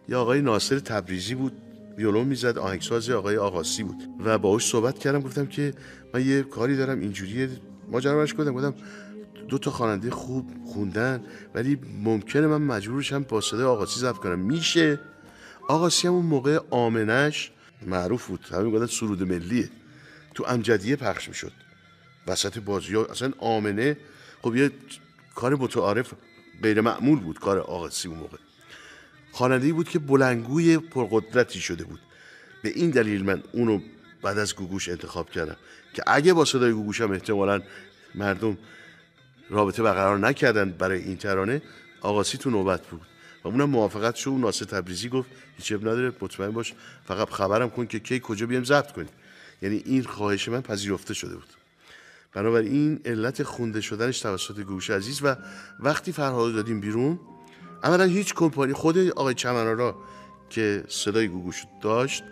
یه 0.09 0.17
آقای 0.17 0.43
ناصر 0.43 0.79
تبریزی 0.79 1.35
بود 1.35 1.53
ویولون 1.99 2.27
می‌زد 2.27 2.59
آهنگساز 2.59 3.11
آقای 3.11 3.37
آقاسی 3.37 3.83
بود. 3.83 4.03
و 4.25 4.39
باهاش 4.39 4.67
صحبت 4.67 4.99
کردم 4.99 5.21
گفتم 5.21 5.47
که 5.47 5.75
من 6.15 6.27
یه 6.27 6.43
کاری 6.43 6.77
دارم 6.77 7.01
اینجوری 7.01 7.49
ماجراش 7.91 8.35
کردم 8.35 8.53
گفتم 8.53 8.75
دو 9.49 9.59
تا 9.59 9.71
خواننده 9.71 10.11
خوب 10.11 10.51
خوندن 10.67 11.25
ولی 11.55 11.79
ممکنه 12.05 12.47
من 12.47 12.63
مجبورشم 12.63 13.23
با 13.23 13.41
صدای 13.41 13.65
آقاسی 13.65 14.01
ضبط 14.01 14.17
کنم. 14.17 14.39
میشه؟ 14.39 15.01
آقاسی 15.69 16.09
هم 16.09 16.15
اون 16.15 16.27
موقع 16.27 16.59
آمنش 16.71 17.51
معروف 17.87 18.27
بود 18.27 18.41
همین 18.51 18.73
گفتن 18.73 18.87
سرود 18.87 19.23
ملیه 19.23 19.69
تو 20.35 20.45
امجدیه 20.49 20.97
پخش 20.97 21.29
می‌شد. 21.29 21.53
وسط 22.27 22.59
بازی 22.59 22.95
ها 22.95 23.05
اصلا 23.05 23.33
آمنه. 23.39 23.97
خب 24.43 24.57
یه 24.57 24.71
کار 25.35 25.55
متعارف 25.55 26.13
غیر 26.63 26.81
معمول 26.81 27.21
بود 27.21 27.39
کار 27.39 27.59
آقاسی 27.59 28.09
اون 28.09 28.19
موقع. 28.19 28.39
خواننده 29.33 29.73
بود 29.73 29.89
که 29.89 29.99
بلنگوی 29.99 30.79
پرقدرتی 30.79 31.61
شده 31.61 31.85
بود. 31.85 32.01
به 32.63 32.69
این 32.69 32.91
دلیل 32.91 33.25
من 33.25 33.43
اونو 33.53 33.81
بعد 34.23 34.39
از 34.39 34.57
گوگوش 34.57 34.89
انتخاب 34.89 35.31
کردم 35.31 35.57
که 35.95 36.03
اگه 36.07 36.33
با 36.33 36.45
صدای 36.45 36.73
گوگوش 36.73 37.01
هم 37.01 37.13
احتمالا 37.13 37.63
مردم 38.15 38.59
رابطه 39.51 39.83
برقرار 39.83 40.19
نکردن 40.19 40.71
برای 40.71 41.03
این 41.03 41.17
ترانه 41.17 41.63
آقاسی 42.01 42.39
تو 42.39 42.51
نوبت 42.51 42.87
بود. 42.87 43.01
و 43.45 43.49
اونم 43.49 43.71
موافقت 43.71 44.15
شد 44.15 44.31
ناصر 44.31 44.65
تبریزی 44.65 45.09
گفت 45.09 45.31
هیچ 45.57 45.73
نداره 45.73 46.13
مطمئن 46.21 46.51
باش 46.51 46.75
فقط 47.05 47.31
خبرم 47.31 47.71
کن 47.71 47.87
که 47.87 48.01
کی 48.01 48.21
کجا 48.21 48.47
بیام 48.47 48.65
ضبط 48.65 48.93
کنی 48.93 49.09
یعنی 49.63 49.83
این 49.85 50.03
خواهش 50.03 50.49
من 50.49 50.61
پذیرفته 50.61 51.15
شده 51.15 51.35
بود. 51.35 51.62
بنابراین 52.33 53.01
علت 53.05 53.43
خونده 53.43 53.81
شدنش 53.81 54.21
توسط 54.21 54.61
گوش 54.61 54.91
عزیز 54.91 55.21
و 55.23 55.37
وقتی 55.81 56.13
فرهاد 56.13 56.55
دادیم 56.55 56.81
بیرون 56.81 57.21
اولا 57.85 58.05
هیچ 58.05 58.35
کمپانی 58.35 58.73
خود 58.73 58.99
آقای 58.99 59.35
چمنارا 59.35 59.97
که 60.51 60.85
صدای 60.89 61.29
گوگوش 61.29 61.65
داشت 61.83 62.25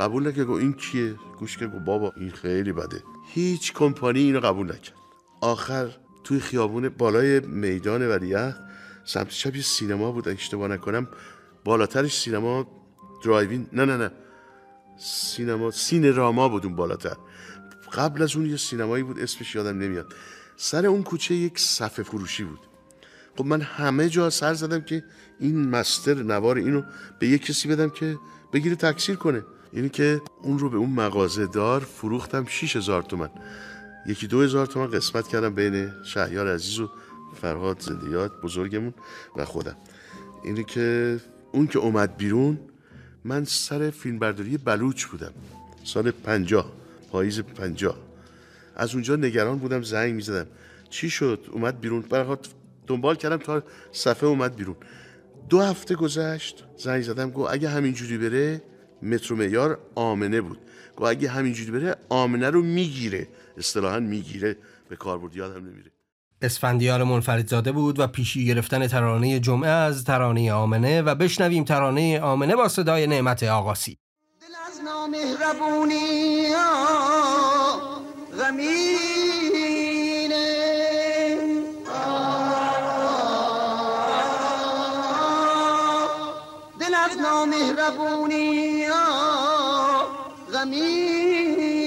قبول 0.00 0.28
نکرد 0.28 0.50
این 0.50 0.72
کیه؟ 0.72 1.14
گوش 1.38 1.58
که 1.58 1.66
بابا 1.66 2.12
این 2.16 2.30
خیلی 2.30 2.72
بده. 2.72 3.02
هیچ 3.32 3.72
کمپانی 3.72 4.20
اینو 4.20 4.40
قبول 4.40 4.66
نکرد. 4.66 4.94
آخر 5.40 5.90
توی 6.24 6.40
خیابون 6.40 6.88
بالای 6.88 7.40
میدان 7.40 8.08
ولیعهد 8.08 8.70
سمت 9.04 9.28
چپ 9.28 9.56
سینما 9.56 10.12
بود 10.12 10.28
اشتباه 10.28 10.68
نکنم 10.68 11.08
بالاترش 11.64 12.20
سینما 12.20 12.66
درایوین 13.24 13.66
نه 13.72 13.84
نه 13.84 13.96
نه. 13.96 14.10
سینما 14.98 15.70
سینراما 15.70 16.48
بود 16.48 16.66
اون 16.66 16.76
بالاتر. 16.76 17.16
قبل 17.94 18.22
از 18.22 18.36
اون 18.36 18.46
یه 18.46 18.56
سینمایی 18.56 19.02
بود 19.02 19.18
اسمش 19.18 19.54
یادم 19.54 19.78
نمیاد. 19.78 20.14
سر 20.56 20.86
اون 20.86 21.02
کوچه 21.02 21.34
یک 21.34 21.58
صفحه 21.58 22.04
فروشی 22.04 22.44
بود. 22.44 22.60
خب 23.36 23.46
من 23.46 23.60
همه 23.60 24.08
جا 24.08 24.30
سر 24.30 24.54
زدم 24.54 24.80
که 24.80 25.04
این 25.40 25.68
مستر 25.68 26.14
نوار 26.14 26.56
اینو 26.56 26.82
به 27.18 27.28
یک 27.28 27.44
کسی 27.44 27.68
بدم 27.68 27.90
که 27.90 28.18
بگیره 28.52 28.76
تکثیر 28.76 29.16
کنه. 29.16 29.42
اینی 29.72 29.88
که 29.88 30.22
اون 30.42 30.58
رو 30.58 30.70
به 30.70 30.76
اون 30.76 30.90
مغازه 30.90 31.46
دار 31.46 31.80
فروختم 31.80 32.46
6000 32.48 33.02
تومن. 33.02 33.30
یکی 34.06 34.26
دو 34.26 34.40
هزار 34.40 34.66
تومن 34.66 34.86
قسمت 34.90 35.28
کردم 35.28 35.54
بین 35.54 35.92
شهیار 36.04 36.54
عزیز 36.54 36.78
و 36.78 36.90
فرهاد 37.40 37.80
زندیات 37.80 38.40
بزرگمون 38.40 38.94
و 39.36 39.44
خودم. 39.44 39.76
اینی 40.44 40.64
که 40.64 41.20
اون 41.52 41.66
که 41.66 41.78
اومد 41.78 42.16
بیرون 42.16 42.58
من 43.24 43.44
سر 43.44 43.90
فیلمبرداری 43.90 44.58
بلوچ 44.58 45.04
بودم. 45.04 45.32
سال 45.84 46.10
پنجاه. 46.10 46.83
پاییز 47.14 47.40
پنجاه. 47.40 47.96
از 48.76 48.94
اونجا 48.94 49.16
نگران 49.16 49.58
بودم 49.58 49.82
زنگ 49.82 50.14
می‌زدم. 50.14 50.46
چی 50.90 51.10
شد؟ 51.10 51.46
اومد 51.52 51.80
بیرون. 51.80 52.00
برخواد 52.00 52.46
دنبال 52.86 53.16
کردم 53.16 53.36
تا 53.36 53.62
صفحه 53.92 54.28
اومد 54.28 54.56
بیرون. 54.56 54.76
دو 55.48 55.60
هفته 55.60 55.94
گذشت. 55.94 56.64
زنگ 56.76 57.02
زدم. 57.02 57.30
گو 57.30 57.46
اگه 57.50 57.68
همینجوری 57.68 58.18
بره 58.18 58.62
مترو 59.02 59.36
معیار 59.36 59.78
آمنه 59.94 60.40
بود. 60.40 60.58
گو 60.96 61.04
اگه 61.04 61.28
همینجوری 61.28 61.70
بره 61.70 61.96
آمنه 62.08 62.50
رو 62.50 62.62
می‌گیره. 62.62 63.28
اصطلاحا 63.58 64.00
می‌گیره. 64.00 64.56
به 64.88 64.96
کاربرد 64.96 65.36
یادم 65.36 65.66
نمیره. 65.66 65.90
اسفندیار 66.42 67.04
منفردزاده 67.04 67.72
بود 67.72 68.00
و 68.00 68.06
پیشی 68.06 68.46
گرفتن 68.46 68.86
ترانه 68.86 69.40
جمعه 69.40 69.70
از 69.70 70.04
ترانه 70.04 70.52
آمنه 70.52 71.02
و 71.02 71.14
بشنویم 71.14 71.64
ترانه 71.64 72.20
آمنه 72.20 72.56
با 72.56 72.68
صدای 72.68 73.06
نعمت 73.06 73.42
آقاسی. 73.42 73.98
نامهربونی 74.84 76.48
غمینه. 78.38 79.64
دل 86.80 86.94
از 86.94 87.18
نامهربونی 87.18 88.86
غمینه. 90.52 91.83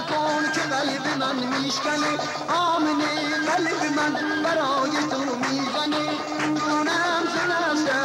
مکن 0.00 0.52
که 0.54 0.60
قلب 0.60 1.06
من 1.20 1.58
میشکنه. 1.62 2.12
آمنه 2.48 3.12
قلب 3.46 3.80
من 3.96 4.42
برای 4.42 4.90
تو 5.10 5.18
می‌زنه. 5.36 6.06
دونم 6.54 7.22
زنسته 7.34 7.98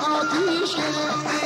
آتیش 0.00 0.76
گرفته. 0.76 1.42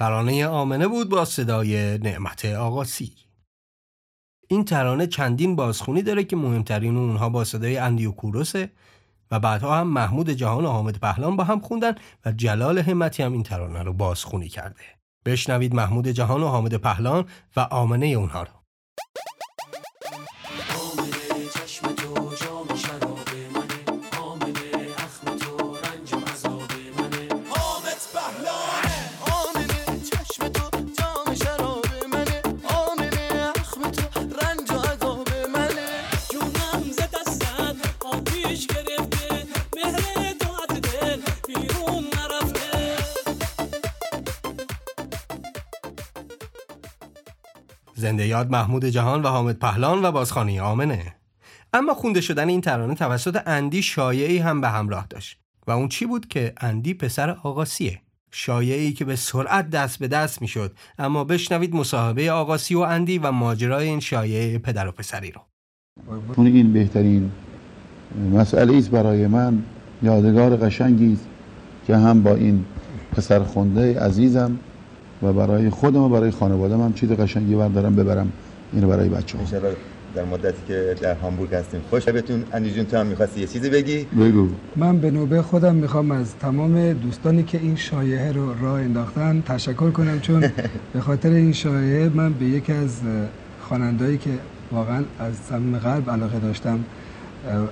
ترانه 0.00 0.46
آمنه 0.46 0.88
بود 0.88 1.08
با 1.08 1.24
صدای 1.24 1.98
نعمت 1.98 2.44
آقاسی 2.44 3.14
این 4.48 4.64
ترانه 4.64 5.06
چندین 5.06 5.56
بازخونی 5.56 6.02
داره 6.02 6.24
که 6.24 6.36
مهمترین 6.36 6.96
اونها 6.96 7.28
با 7.28 7.44
صدای 7.44 7.76
اندی 7.76 8.06
و 8.06 8.12
کوروسه 8.12 8.72
و 9.30 9.40
بعدها 9.40 9.76
هم 9.76 9.86
محمود 9.86 10.30
جهان 10.30 10.64
و 10.64 10.68
حامد 10.68 11.00
پهلان 11.00 11.36
با 11.36 11.44
هم 11.44 11.60
خوندن 11.60 11.94
و 12.26 12.32
جلال 12.32 12.78
همتی 12.78 13.22
هم 13.22 13.32
این 13.32 13.42
ترانه 13.42 13.82
رو 13.82 13.92
بازخونی 13.92 14.48
کرده. 14.48 14.82
بشنوید 15.24 15.74
محمود 15.74 16.08
جهان 16.08 16.42
و 16.42 16.48
حامد 16.48 16.74
پهلان 16.74 17.24
و 17.56 17.60
آمنه 17.60 18.06
اونها 18.06 18.42
رو. 18.42 18.52
زنده 48.10 48.26
یاد 48.26 48.50
محمود 48.50 48.84
جهان 48.84 49.22
و 49.22 49.28
حامد 49.28 49.58
پهلان 49.58 50.04
و 50.04 50.12
بازخانی 50.12 50.60
آمنه. 50.60 51.14
اما 51.72 51.94
خونده 51.94 52.20
شدن 52.20 52.48
این 52.48 52.60
ترانه 52.60 52.94
توسط 52.94 53.42
اندی 53.46 53.82
شایعی 53.82 54.38
هم 54.38 54.60
به 54.60 54.68
همراه 54.68 55.06
داشت. 55.10 55.38
و 55.66 55.70
اون 55.70 55.88
چی 55.88 56.06
بود 56.06 56.28
که 56.28 56.52
اندی 56.60 56.94
پسر 56.94 57.30
آقاسیه؟ 57.30 58.00
شایعی 58.30 58.92
که 58.92 59.04
به 59.04 59.16
سرعت 59.16 59.70
دست 59.70 59.98
به 59.98 60.08
دست 60.08 60.42
می‌شد. 60.42 60.72
اما 60.98 61.24
بشنوید 61.24 61.74
مصاحبه 61.74 62.32
آقاسی 62.32 62.74
و 62.74 62.78
اندی 62.80 63.18
و 63.18 63.30
ماجرای 63.30 63.88
این 63.88 64.00
شایعه 64.00 64.58
پدر 64.58 64.88
و 64.88 64.92
پسری 64.92 65.30
رو. 65.30 65.40
چون 66.36 66.46
این 66.46 66.72
بهترین 66.72 67.30
مسئله 68.32 68.76
است 68.76 68.90
برای 68.90 69.26
من 69.26 69.62
یادگار 70.02 70.56
قشنگی 70.56 71.12
است 71.12 71.26
که 71.86 71.96
هم 71.96 72.22
با 72.22 72.34
این 72.34 72.64
پسر 73.12 73.44
خونده 73.44 74.00
عزیزم 74.00 74.58
و 75.22 75.32
برای 75.32 75.70
خودم 75.70 76.00
و 76.00 76.08
برای 76.08 76.30
خانوادم 76.30 76.80
هم 76.80 76.92
چیز 76.92 77.10
قشنگی 77.12 77.54
بردارم 77.54 77.96
ببرم 77.96 78.32
اینو 78.72 78.88
برای 78.88 79.08
بچه 79.08 79.38
ها 79.38 79.44
در 80.14 80.24
مدتی 80.24 80.62
که 80.68 80.96
در 81.00 81.14
هامبورگ 81.14 81.54
هستیم 81.54 81.80
خوش. 81.90 82.08
بهتون 82.08 82.44
اندی 82.52 82.70
جون 82.70 82.84
تو 82.84 82.96
هم 82.96 83.06
می‌خواستی 83.06 83.40
یه 83.40 83.46
چیزی 83.46 83.70
بگی؟ 83.70 84.04
بگو. 84.04 84.48
من 84.76 84.98
به 84.98 85.10
نوبه 85.10 85.42
خودم 85.42 85.74
می‌خوام 85.74 86.10
از 86.10 86.34
تمام 86.34 86.92
دوستانی 86.92 87.42
که 87.42 87.58
این 87.58 87.76
شایعه 87.76 88.32
رو 88.32 88.54
راه 88.62 88.80
انداختن 88.80 89.42
تشکر 89.46 89.90
کنم 89.90 90.20
چون 90.20 90.40
به 90.92 91.00
خاطر 91.00 91.30
این 91.30 91.52
شایعه 91.52 92.08
من 92.08 92.32
به 92.32 92.44
یکی 92.44 92.72
از 92.72 93.00
خوانندهایی 93.60 94.18
که 94.18 94.30
واقعا 94.72 95.04
از 95.18 95.34
صمیم 95.36 95.78
قلب 95.78 96.10
علاقه 96.10 96.38
داشتم 96.38 96.84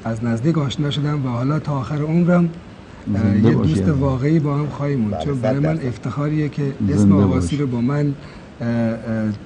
از 0.05 0.25
نزدیک 0.25 0.59
آشنا 0.59 0.91
شدم 0.91 1.27
و 1.27 1.29
حالا 1.29 1.59
تا 1.59 1.73
آخر 1.73 2.03
عمرم 2.03 2.51
یه 3.45 3.51
باشی. 3.51 3.75
دوست 3.75 3.89
واقعی 3.89 4.39
با 4.39 4.57
هم 4.57 4.67
خواهیم 4.67 5.05
بود. 5.05 5.13
بله، 5.15 5.25
چون 5.25 5.41
برای 5.41 5.59
من. 5.59 5.81
افتخاریه 5.87 6.49
که 6.49 6.73
اسم 6.89 7.13
آقاسی. 7.13 7.57
رو 7.57 7.67
با 7.67 7.81
من 7.81 8.15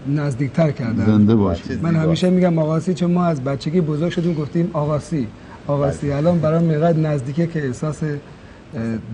نزدیکتر 0.09 0.71
کردم 0.71 1.07
زنده 1.07 1.35
باشی. 1.35 1.75
من. 1.83 1.97
همیشه 1.97 2.31
میگم 2.31 2.59
آقاسی 2.59 2.95
چون 2.95 3.11
ما 3.11 3.25
از 3.25 3.45
بچگی 3.45 3.81
بزرگ 3.81 4.12
شدیم 4.12 4.35
گفتیم 4.35 4.71
آقاسی 4.73 5.29
آقاسی 5.67 6.07
بله. 6.07 6.17
الان 6.17 6.38
برام 6.38 6.69
اینقدر 6.69 6.99
نزدیکه 6.99 7.47
که 7.47 7.67
احساس 7.67 8.01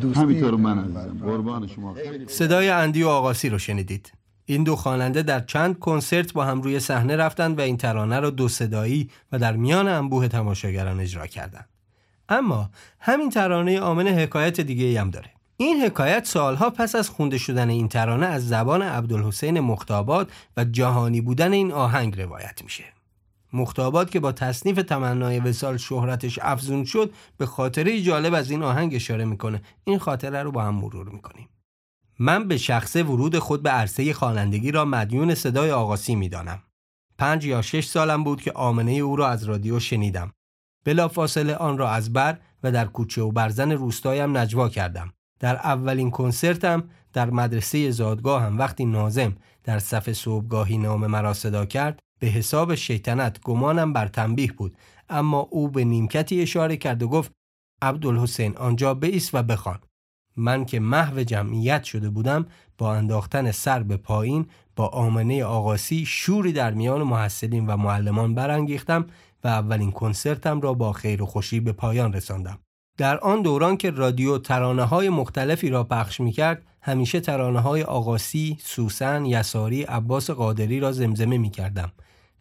دوستی. 0.01 0.20
همینطور 0.20 0.55
من 0.55 0.79
عزیزم. 0.79 1.16
قربان 1.24 1.66
شما. 1.66 1.94
صدای 2.27 2.68
اندی 2.68 3.03
و 3.03 3.09
آقاسی 3.09 3.48
رو 3.48 3.59
شنیدید. 3.59 4.12
این 4.44 4.64
دو 4.64 4.77
خواننده 4.77 5.22
در 5.22 5.40
چند 5.40 5.79
کنسرت 5.79 6.33
با 6.33 6.44
هم 6.44 6.62
روی 6.62 6.81
صحنه 6.81 7.16
رفتند 7.16 7.59
و 7.59 7.61
این 7.61 7.77
ترانه 7.77 8.20
را 8.20 8.31
دو 8.31 8.48
صدایی 8.48 9.11
و 9.33 9.38
در 9.38 9.57
میان 9.57 9.88
انبوه 9.88 10.29
تماشاگران 10.29 11.01
اجرا 11.01 11.27
کردند 11.27 11.68
اما 12.28 12.70
همین 13.00 13.30
ترانه 13.30 13.80
آمنه 13.80 14.10
حکایت 14.10 14.60
دیگه 14.60 15.00
هم 15.00 15.10
داره. 15.10 15.30
این 15.56 15.82
حکایت 15.82 16.24
سالها 16.24 16.70
پس 16.70 16.94
از 16.94 17.10
خونده 17.10 17.38
شدن 17.38 17.68
این 17.68 17.88
ترانه 17.88 18.26
از 18.26 18.48
زبان 18.48 18.82
عبدالحسین 18.82 19.60
مختابات 19.60 20.30
و 20.56 20.64
جهانی 20.64 21.20
بودن 21.20 21.52
این 21.52 21.72
آهنگ 21.72 22.20
روایت 22.20 22.62
میشه. 22.62 22.84
مختابات 23.52 24.10
که 24.10 24.20
با 24.20 24.32
تصنیف 24.32 24.82
تمنای 24.82 25.40
وسال 25.40 25.76
شهرتش 25.76 26.38
افزون 26.42 26.84
شد 26.84 27.12
به 27.36 27.46
خاطره 27.46 28.00
جالب 28.00 28.34
از 28.34 28.50
این 28.50 28.62
آهنگ 28.62 28.94
اشاره 28.94 29.24
می‌کنه. 29.24 29.62
این 29.84 29.98
خاطره 29.98 30.42
رو 30.42 30.52
با 30.52 30.62
هم 30.62 30.74
مرور 30.74 31.08
می‌کنیم. 31.08 31.48
من 32.18 32.48
به 32.48 32.58
شخص 32.58 32.96
ورود 32.96 33.38
خود 33.38 33.62
به 33.62 33.70
عرصه 33.70 34.12
خوانندگی 34.12 34.70
را 34.70 34.84
مدیون 34.84 35.34
صدای 35.34 35.70
آقاسی 35.70 36.14
می‌دانم. 36.14 36.62
پنج 37.18 37.44
یا 37.44 37.62
شش 37.62 37.86
سالم 37.86 38.24
بود 38.24 38.42
که 38.42 38.52
آمنه 38.52 38.92
او 38.92 39.16
را 39.16 39.28
از 39.28 39.44
رادیو 39.44 39.80
شنیدم. 39.80 40.32
بلافاصله 40.88 41.55
آن 41.55 41.79
را 41.79 41.90
از 41.90 42.12
بر 42.12 42.38
و 42.62 42.72
در 42.72 42.85
کوچه 42.85 43.22
و 43.22 43.33
برزن 43.33 43.72
روستایم 43.72 44.37
نجوا 44.38 44.68
کردم. 44.68 45.12
در 45.40 45.57
اولین 45.57 46.11
کنسرتم 46.11 46.85
در 47.12 47.31
مدرسه 47.31 47.90
زادگاهم 47.90 48.59
وقتی 48.59 48.85
نازم 48.85 49.37
در 49.64 49.79
صف 49.79 50.12
صبحگاهی 50.12 50.79
نام 50.79 51.07
مرا 51.07 51.35
صدا 51.35 51.66
کرد 51.66 51.98
به 52.18 52.27
حساب 52.27 52.74
شیطنت 52.74 53.40
گمانم 53.40 53.92
بر 53.92 54.09
تنبیه 54.09 54.53
بود. 54.53 54.77
اما 55.09 55.38
او 55.38 55.68
به 55.68 55.85
نیمکتی 55.85 56.42
اشاره 56.42 56.77
کرد 56.77 57.03
و 57.03 57.09
گفت 57.09 57.33
عبدالحسین 57.83 58.57
آنجا 58.57 58.94
بایست 58.94 59.35
و 59.35 59.42
بخوان. 59.42 59.79
من 60.37 60.64
که 60.64 60.81
محو 60.81 61.22
جمعیت 61.22 61.85
شده 61.85 62.11
بودم 62.11 62.46
با 62.79 62.94
انداختن 62.94 63.51
سر 63.51 63.83
به 63.83 63.96
پایین 63.96 64.46
با 64.77 64.87
آمنه 64.87 65.44
آقاسی 65.44 66.05
شوری 66.07 66.53
در 66.53 66.74
میان 66.74 67.03
محصلین 67.03 67.66
و 67.66 67.77
معلمان 67.77 68.35
برانگیختم 68.35 69.07
و 69.44 69.48
اولین 69.48 69.92
کنسرتم 69.92 70.61
را 70.61 70.74
با 70.74 70.92
خیر 70.92 71.22
و 71.22 71.27
خوشی 71.27 71.61
به 71.61 71.72
پایان 71.72 72.12
رساندم. 72.12 72.59
در 72.98 73.18
آن 73.18 73.42
دوران 73.42 73.77
که 73.77 73.90
رادیو 73.90 74.38
ترانه 74.38 74.85
های 74.85 75.09
مختلفی 75.09 75.68
را 75.68 75.85
پخش 75.85 76.20
می 76.20 76.33
کرد 76.33 76.62
همیشه 76.83 77.20
ترانه 77.20 77.61
های 77.61 77.83
آقاسی، 77.83 78.59
سوسن، 78.61 79.24
یساری، 79.24 79.83
عباس 79.83 80.31
قادری 80.31 80.81
را 80.81 80.92
زمزمه 80.92 81.38
می 81.38 81.51
کردم. 81.51 81.92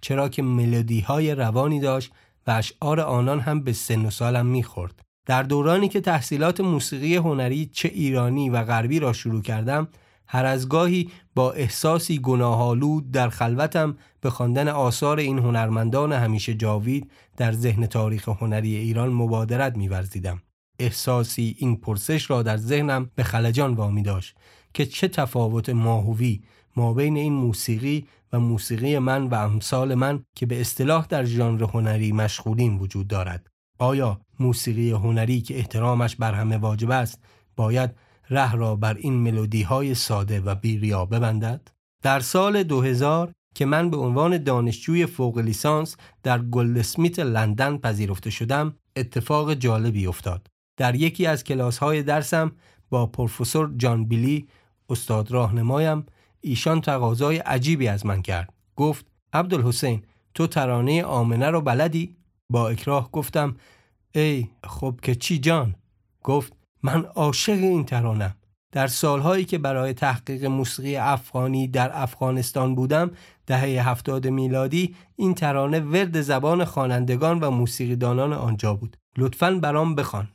چرا 0.01 0.29
که 0.29 0.41
ملودی 0.41 0.99
های 0.99 1.35
روانی 1.35 1.79
داشت 1.79 2.11
و 2.47 2.51
اشعار 2.51 2.99
آنان 2.99 3.39
هم 3.39 3.63
به 3.63 3.73
سن 3.73 4.05
و 4.05 4.09
سالم 4.09 4.45
می 4.45 4.63
خورد. 4.63 5.01
در 5.25 5.43
دورانی 5.43 5.89
که 5.89 6.01
تحصیلات 6.01 6.61
موسیقی 6.61 7.15
هنری 7.15 7.65
چه 7.65 7.89
ایرانی 7.89 8.49
و 8.49 8.63
غربی 8.63 8.99
را 8.99 9.13
شروع 9.13 9.41
کردم 9.41 9.87
هر 10.27 10.45
از 10.45 10.69
گاهی 10.69 11.09
با 11.35 11.51
احساسی 11.51 12.19
گناهالود 12.19 13.11
در 13.11 13.29
خلوتم 13.29 13.97
به 14.21 14.29
خواندن 14.29 14.67
آثار 14.67 15.19
این 15.19 15.39
هنرمندان 15.39 16.13
همیشه 16.13 16.53
جاوید 16.53 17.11
در 17.37 17.51
ذهن 17.51 17.85
تاریخ 17.85 18.29
هنری 18.29 18.75
ایران 18.75 19.09
مبادرت 19.09 19.77
می‌ورزیدم. 19.77 20.41
احساسی 20.79 21.55
این 21.59 21.75
پرسش 21.75 22.29
را 22.29 22.43
در 22.43 22.57
ذهنم 22.57 23.09
به 23.15 23.23
خلجان 23.23 23.73
وامی 23.73 24.03
داشت 24.03 24.35
که 24.73 24.85
چه 24.85 25.07
تفاوت 25.07 25.69
ماهوی 25.69 26.41
ما 26.75 26.93
بین 26.93 27.17
این 27.17 27.33
موسیقی 27.33 28.07
و 28.33 28.39
موسیقی 28.39 28.99
من 28.99 29.27
و 29.27 29.35
امثال 29.35 29.95
من 29.95 30.23
که 30.35 30.45
به 30.45 30.61
اصطلاح 30.61 31.05
در 31.07 31.25
ژانر 31.25 31.63
هنری 31.63 32.11
مشغولین 32.11 32.77
وجود 32.77 33.07
دارد. 33.07 33.47
آیا 33.79 34.21
موسیقی 34.39 34.91
هنری 34.91 35.41
که 35.41 35.57
احترامش 35.57 36.15
بر 36.15 36.33
همه 36.33 36.57
واجب 36.57 36.91
است 36.91 37.23
باید 37.55 37.91
ره 38.29 38.55
را 38.55 38.75
بر 38.75 38.93
این 38.93 39.13
ملودی 39.13 39.61
های 39.61 39.95
ساده 39.95 40.41
و 40.41 40.55
بیریا 40.55 41.05
ببندد؟ 41.05 41.71
در 42.03 42.19
سال 42.19 42.63
2000 42.63 43.31
که 43.55 43.65
من 43.65 43.89
به 43.89 43.97
عنوان 43.97 44.43
دانشجوی 44.43 45.05
فوق 45.05 45.37
لیسانس 45.37 45.95
در 46.23 46.39
گلدسمیت 46.39 47.19
لندن 47.19 47.77
پذیرفته 47.77 48.29
شدم 48.29 48.73
اتفاق 48.95 49.53
جالبی 49.53 50.07
افتاد. 50.07 50.47
در 50.77 50.95
یکی 50.95 51.25
از 51.25 51.43
کلاس 51.43 51.77
های 51.77 52.03
درسم 52.03 52.51
با 52.89 53.05
پروفسور 53.05 53.73
جان 53.77 54.05
بیلی 54.05 54.47
استاد 54.89 55.31
راهنمایم 55.31 56.05
ایشان 56.41 56.81
تقاضای 56.81 57.37
عجیبی 57.37 57.87
از 57.87 58.05
من 58.05 58.21
کرد. 58.21 58.53
گفت 58.75 59.05
عبدالحسین 59.33 60.03
تو 60.33 60.47
ترانه 60.47 61.03
آمنه 61.03 61.49
رو 61.49 61.61
بلدی؟ 61.61 62.15
با 62.49 62.69
اکراه 62.69 63.11
گفتم 63.11 63.55
ای 64.15 64.47
خب 64.63 64.99
که 65.01 65.15
چی 65.15 65.39
جان؟ 65.39 65.75
گفت 66.23 66.53
من 66.83 67.05
عاشق 67.05 67.53
این 67.53 67.85
ترانم. 67.85 68.35
در 68.71 68.87
سالهایی 68.87 69.45
که 69.45 69.57
برای 69.57 69.93
تحقیق 69.93 70.45
موسیقی 70.45 70.95
افغانی 70.95 71.67
در 71.67 71.91
افغانستان 71.93 72.75
بودم 72.75 73.11
دهه 73.45 73.89
هفتاد 73.89 74.27
میلادی 74.27 74.95
این 75.15 75.33
ترانه 75.33 75.79
ورد 75.79 76.21
زبان 76.21 76.65
خوانندگان 76.65 77.39
و 77.39 77.49
موسیقیدانان 77.51 78.33
آنجا 78.33 78.73
بود. 78.73 78.97
لطفاً 79.17 79.51
برام 79.51 79.95
بخوان. 79.95 80.27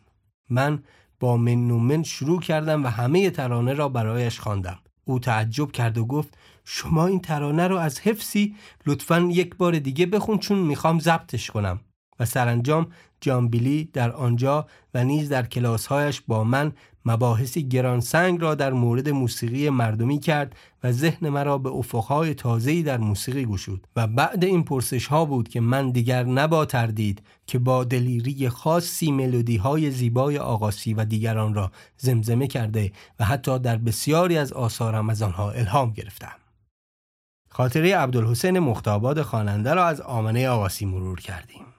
من 0.50 0.82
با 1.20 1.36
من 1.36 1.70
و 1.70 1.78
من 1.78 2.02
شروع 2.02 2.40
کردم 2.40 2.84
و 2.84 2.88
همه 2.88 3.30
ترانه 3.30 3.74
را 3.74 3.88
برایش 3.88 4.40
خواندم. 4.40 4.78
او 5.04 5.18
تعجب 5.18 5.72
کرد 5.72 5.98
و 5.98 6.04
گفت 6.04 6.38
شما 6.64 7.06
این 7.06 7.20
ترانه 7.20 7.68
رو 7.68 7.76
از 7.76 8.00
حفظی؟ 8.00 8.54
لطفاً 8.86 9.18
یک 9.18 9.56
بار 9.56 9.78
دیگه 9.78 10.06
بخون 10.06 10.38
چون 10.38 10.58
می‌خوام 10.58 10.98
ضبطش 10.98 11.50
کنم. 11.50 11.80
و 12.20 12.24
سرانجام 12.24 12.86
جانبیلی 13.20 13.84
در 13.92 14.12
آنجا 14.12 14.66
و 14.94 15.04
نیز 15.04 15.28
در 15.28 15.46
کلاسهایش 15.46 16.20
با 16.20 16.44
من 16.44 16.72
مباحثی 17.04 17.68
گرانسنگ 17.68 18.40
را 18.40 18.54
در 18.54 18.72
مورد 18.72 19.08
موسیقی 19.08 19.70
مردمی 19.70 20.18
کرد 20.18 20.56
و 20.82 20.92
ذهن 20.92 21.28
مرا 21.28 21.58
به 21.58 21.70
افقهای 21.70 22.34
تازه‌ای 22.34 22.82
در 22.82 22.98
موسیقی 22.98 23.44
گشود 23.44 23.86
و 23.96 24.06
بعد 24.06 24.44
این 24.44 24.64
پرسش 24.64 25.06
ها 25.06 25.24
بود 25.24 25.48
که 25.48 25.60
من 25.60 25.90
دیگر 25.90 26.24
نبا 26.24 26.64
تردید 26.64 27.22
که 27.46 27.58
با 27.58 27.84
دلیری 27.84 28.48
خاصی 28.48 29.12
ملودی 29.12 29.56
های 29.56 29.90
زیبای 29.90 30.38
آقاسی 30.38 30.94
و 30.94 31.04
دیگران 31.04 31.54
را 31.54 31.72
زمزمه 31.96 32.46
کرده 32.46 32.92
و 33.20 33.24
حتی 33.24 33.58
در 33.58 33.76
بسیاری 33.76 34.38
از 34.38 34.52
آثارم 34.52 35.10
از 35.10 35.22
آنها 35.22 35.50
الهام 35.50 35.90
گرفتم. 35.90 36.32
خاطره 37.48 37.96
عبدالحسین 37.96 38.58
مختاباد 38.58 39.22
خواننده 39.22 39.74
را 39.74 39.86
از 39.86 40.00
آمنه 40.00 40.48
آقاسی 40.48 40.86
مرور 40.86 41.20
کردیم. 41.20 41.71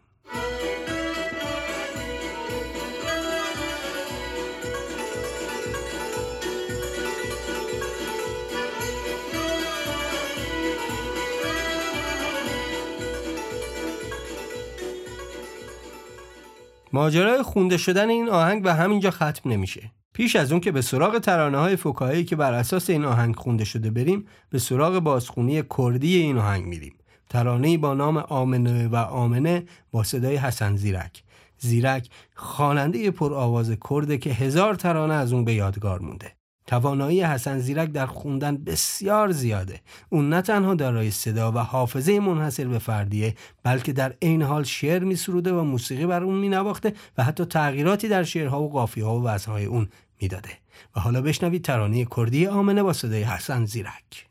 ماجرای 16.93 17.41
خونده 17.41 17.77
شدن 17.77 18.09
این 18.09 18.29
آهنگ 18.29 18.63
به 18.63 18.73
همینجا 18.73 19.11
ختم 19.11 19.49
نمیشه. 19.49 19.91
پیش 20.13 20.35
از 20.35 20.51
اون 20.51 20.61
که 20.61 20.71
به 20.71 20.81
سراغ 20.81 21.19
ترانه 21.19 21.57
های 21.57 21.75
فکاهی 21.75 22.23
که 22.23 22.35
بر 22.35 22.53
اساس 22.53 22.89
این 22.89 23.05
آهنگ 23.05 23.35
خونده 23.35 23.65
شده 23.65 23.91
بریم 23.91 24.25
به 24.49 24.59
سراغ 24.59 24.99
بازخونی 24.99 25.63
کردی 25.77 26.17
این 26.17 26.37
آهنگ 26.37 26.65
میریم. 26.65 26.93
ترانه‌ای 27.29 27.77
با 27.77 27.93
نام 27.93 28.17
آمنه 28.17 28.87
و 28.87 28.95
آمنه 28.95 29.63
با 29.91 30.03
صدای 30.03 30.35
حسن 30.35 30.75
زیرک. 30.75 31.23
زیرک 31.57 32.09
خواننده 32.35 33.11
پرآواز 33.11 33.71
کرده 33.89 34.17
که 34.17 34.29
هزار 34.29 34.75
ترانه 34.75 35.13
از 35.13 35.33
اون 35.33 35.45
به 35.45 35.53
یادگار 35.53 35.99
مونده. 35.99 36.35
توانایی 36.67 37.23
حسن 37.23 37.59
زیرک 37.59 37.91
در 37.91 38.05
خوندن 38.05 38.57
بسیار 38.57 39.31
زیاده. 39.31 39.81
اون 40.09 40.29
نه 40.29 40.41
تنها 40.41 40.75
دارای 40.75 41.11
صدا 41.11 41.51
و 41.51 41.57
حافظه 41.57 42.19
منحصر 42.19 42.67
به 42.67 42.79
فردیه 42.79 43.35
بلکه 43.63 43.93
در 43.93 44.13
عین 44.21 44.41
حال 44.41 44.63
شعر 44.63 45.03
می 45.03 45.15
سروده 45.15 45.53
و 45.53 45.63
موسیقی 45.63 46.05
بر 46.05 46.23
اون 46.23 46.35
می 46.35 46.49
نواخته 46.49 46.93
و 47.17 47.23
حتی 47.23 47.45
تغییراتی 47.45 48.07
در 48.07 48.23
شعرها 48.23 48.61
و 48.61 48.71
قافیه 48.71 49.05
و 49.05 49.27
وزنهای 49.27 49.65
اون 49.65 49.87
می‌داده. 50.21 50.49
و 50.95 50.99
حالا 50.99 51.21
بشنوید 51.21 51.63
ترانه 51.63 52.05
کردی 52.15 52.47
آمنه 52.47 52.83
با 52.83 52.93
صدای 52.93 53.23
حسن 53.23 53.65
زیرک. 53.65 54.27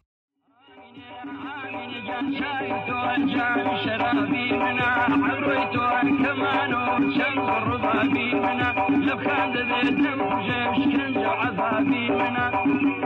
لبخند 9.07 9.55
دێتم 9.71 10.21
ژشکنج 10.47 11.17
عذابی 11.45 12.05
منە 12.19 12.47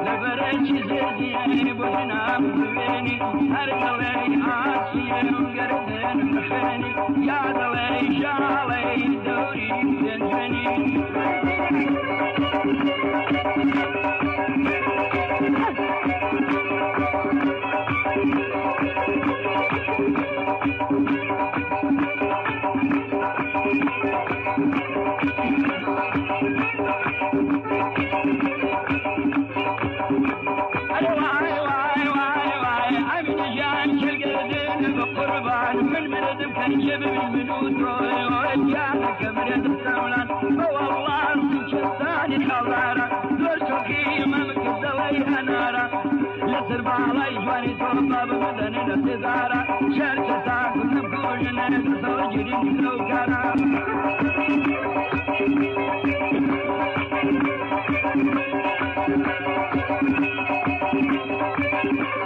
لەبەرە 0.07 0.51
چی 0.67 0.79
زێزیێنی 0.89 1.57
یعنی 1.57 1.73
بۆهێنام 1.79 2.43
بوێنی 2.57 3.17
هەر 3.55 3.71
دەڵێی 3.83 4.35
ئاچیێن 4.45 5.29
گەردێن 5.57 6.19
بخێنی 6.33 6.93
یا 7.29 7.43
دەڵێی 7.59 8.07
ژاڵەی 8.19 9.03
دەوری 9.27 9.71
پێنجێنی 10.01 10.67
Thank 13.67 13.95
you. 13.95 14.06
قربان 35.17 35.77
من 35.93 36.11
مرد 36.11 36.43
مكنجب 36.47 37.01
من 37.01 37.33
منود 37.33 37.81
روي 37.83 38.25
وجع 38.27 38.89
كمرد 39.21 39.65
السولان 39.67 40.29
والله 40.59 41.69
شداني 41.71 42.39
خضارة 42.51 43.07
دور 43.39 43.59
شوكي 43.69 44.25
ممك 44.27 44.57
الزلي 44.71 45.25
هنارة 45.25 45.85
لسر 46.51 46.81
بالي 46.87 47.27
جواني 47.35 47.75
توقع 47.75 48.25
بمدن 48.25 48.75
الاتزارة 48.75 49.61
شرشتا 49.97 50.59
كل 50.75 50.95
مكوشنا 51.09 51.67
تسوجري 51.79 52.55
نكروكارا 52.65 53.55
Thank 60.69 62.01
you. 62.01 62.26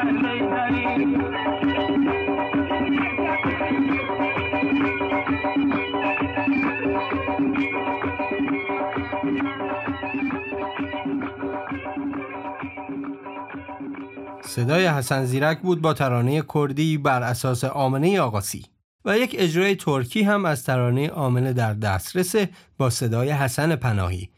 صدای 14.55 14.87
حسن 14.87 15.25
زیرک 15.25 15.59
بود 15.59 15.81
با 15.81 15.93
ترانه 15.93 16.43
کردی 16.53 16.97
بر 16.97 17.23
اساس 17.23 17.63
آمنه 17.63 18.19
آقاسی 18.21 18.65
و 19.05 19.17
یک 19.17 19.35
اجرای 19.39 19.75
ترکی 19.75 20.23
هم 20.23 20.45
از 20.45 20.63
ترانه 20.63 21.09
آمنه 21.09 21.53
در 21.53 21.73
دسترسه 21.73 22.49
با 22.77 22.89
صدای 22.89 23.29
حسن 23.29 23.75
پناهی. 23.75 24.29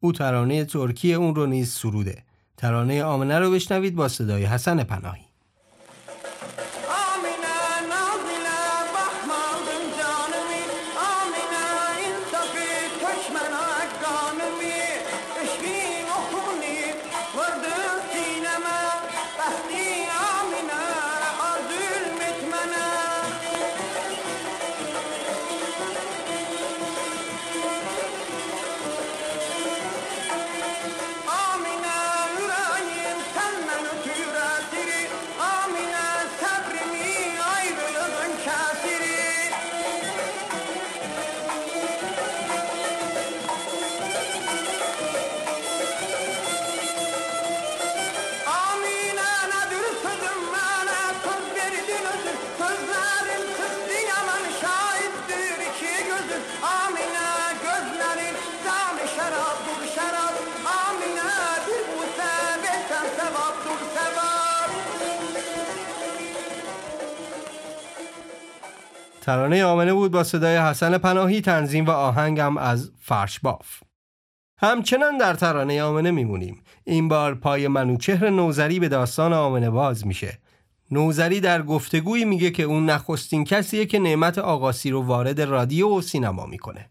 او 0.00 0.12
ترانه 0.12 0.64
ترکی 0.64 1.14
اون 1.14 1.34
رو 1.34 1.46
نیز 1.46 1.72
سروده. 1.72 2.22
ترانه 2.56 3.04
آمنه 3.04 3.38
رو 3.38 3.50
بشنوید 3.50 3.94
با 3.94 4.08
صدای 4.08 4.44
حسن 4.44 4.82
پناهی. 4.82 5.23
ترانه 69.24 69.64
آمنه 69.64 69.92
بود 69.92 70.12
با 70.12 70.24
صدای 70.24 70.56
حسن 70.56 70.98
پناهی 70.98 71.40
تنظیم 71.40 71.86
و 71.86 71.90
آهنگم 71.90 72.56
از 72.56 72.90
فرش 73.00 73.40
باف. 73.40 73.82
همچنان 74.58 75.18
در 75.18 75.34
ترانه 75.34 75.82
آمنه 75.82 76.10
میمونیم. 76.10 76.62
این 76.84 77.08
بار 77.08 77.34
پای 77.34 77.68
منوچهر 77.68 78.30
نوزری 78.30 78.80
به 78.80 78.88
داستان 78.88 79.32
آمنه 79.32 79.70
باز 79.70 80.06
میشه. 80.06 80.38
نوزری 80.90 81.40
در 81.40 81.62
گفتگویی 81.62 82.24
میگه 82.24 82.50
که 82.50 82.62
اون 82.62 82.90
نخستین 82.90 83.44
کسیه 83.44 83.86
که 83.86 83.98
نعمت 83.98 84.38
آقاسی 84.38 84.90
رو 84.90 85.02
وارد 85.02 85.40
رادیو 85.40 85.88
و 85.88 86.00
سینما 86.00 86.46
می‌کنه. 86.46 86.90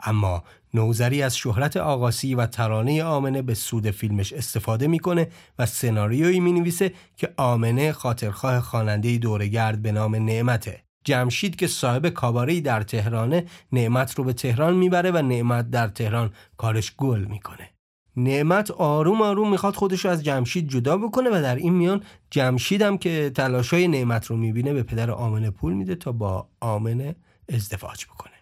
اما 0.00 0.44
نوزری 0.74 1.22
از 1.22 1.36
شهرت 1.36 1.76
آقاسی 1.76 2.34
و 2.34 2.46
ترانه 2.46 3.04
آمنه 3.04 3.42
به 3.42 3.54
سود 3.54 3.90
فیلمش 3.90 4.32
استفاده 4.32 4.86
می‌کنه 4.86 5.28
و 5.58 5.66
سناریویی 5.66 6.40
می‌نویسه 6.40 6.92
که 7.16 7.34
آمنه 7.36 7.92
خاطرخواه 7.92 8.60
خواننده 8.60 9.18
دورگرد 9.18 9.82
به 9.82 9.92
نام 9.92 10.16
نعمته. 10.16 10.82
جمشید 11.04 11.56
که 11.56 11.66
صاحب 11.66 12.08
کاباری 12.08 12.60
در 12.60 12.82
تهرانه 12.82 13.46
نعمت 13.72 14.14
رو 14.14 14.24
به 14.24 14.32
تهران 14.32 14.74
می‌بره 14.74 15.10
و 15.10 15.22
نعمت 15.22 15.70
در 15.70 15.88
تهران 15.88 16.32
کارش 16.56 16.96
گل 16.96 17.24
می‌کنه. 17.24 17.68
نعمت 18.16 18.70
آروم 18.70 19.22
آروم 19.22 19.50
می‌خواد 19.50 19.74
خودش 19.74 20.04
رو 20.04 20.10
از 20.10 20.24
جمشید 20.24 20.68
جدا 20.68 20.96
بکنه 20.96 21.30
و 21.30 21.42
در 21.42 21.56
این 21.56 21.72
میان 21.72 22.02
جمشید 22.30 22.82
هم 22.82 22.98
که 22.98 23.30
تلاشای 23.34 23.88
نعمت 23.88 24.26
رو 24.26 24.36
می‌بینه 24.36 24.72
به 24.72 24.82
پدر 24.82 25.10
آمنه 25.10 25.50
پول 25.50 25.72
میده 25.72 25.94
تا 25.94 26.12
با 26.12 26.48
آمنه 26.60 27.16
ازدواج 27.48 28.06
بکنه. 28.06 28.32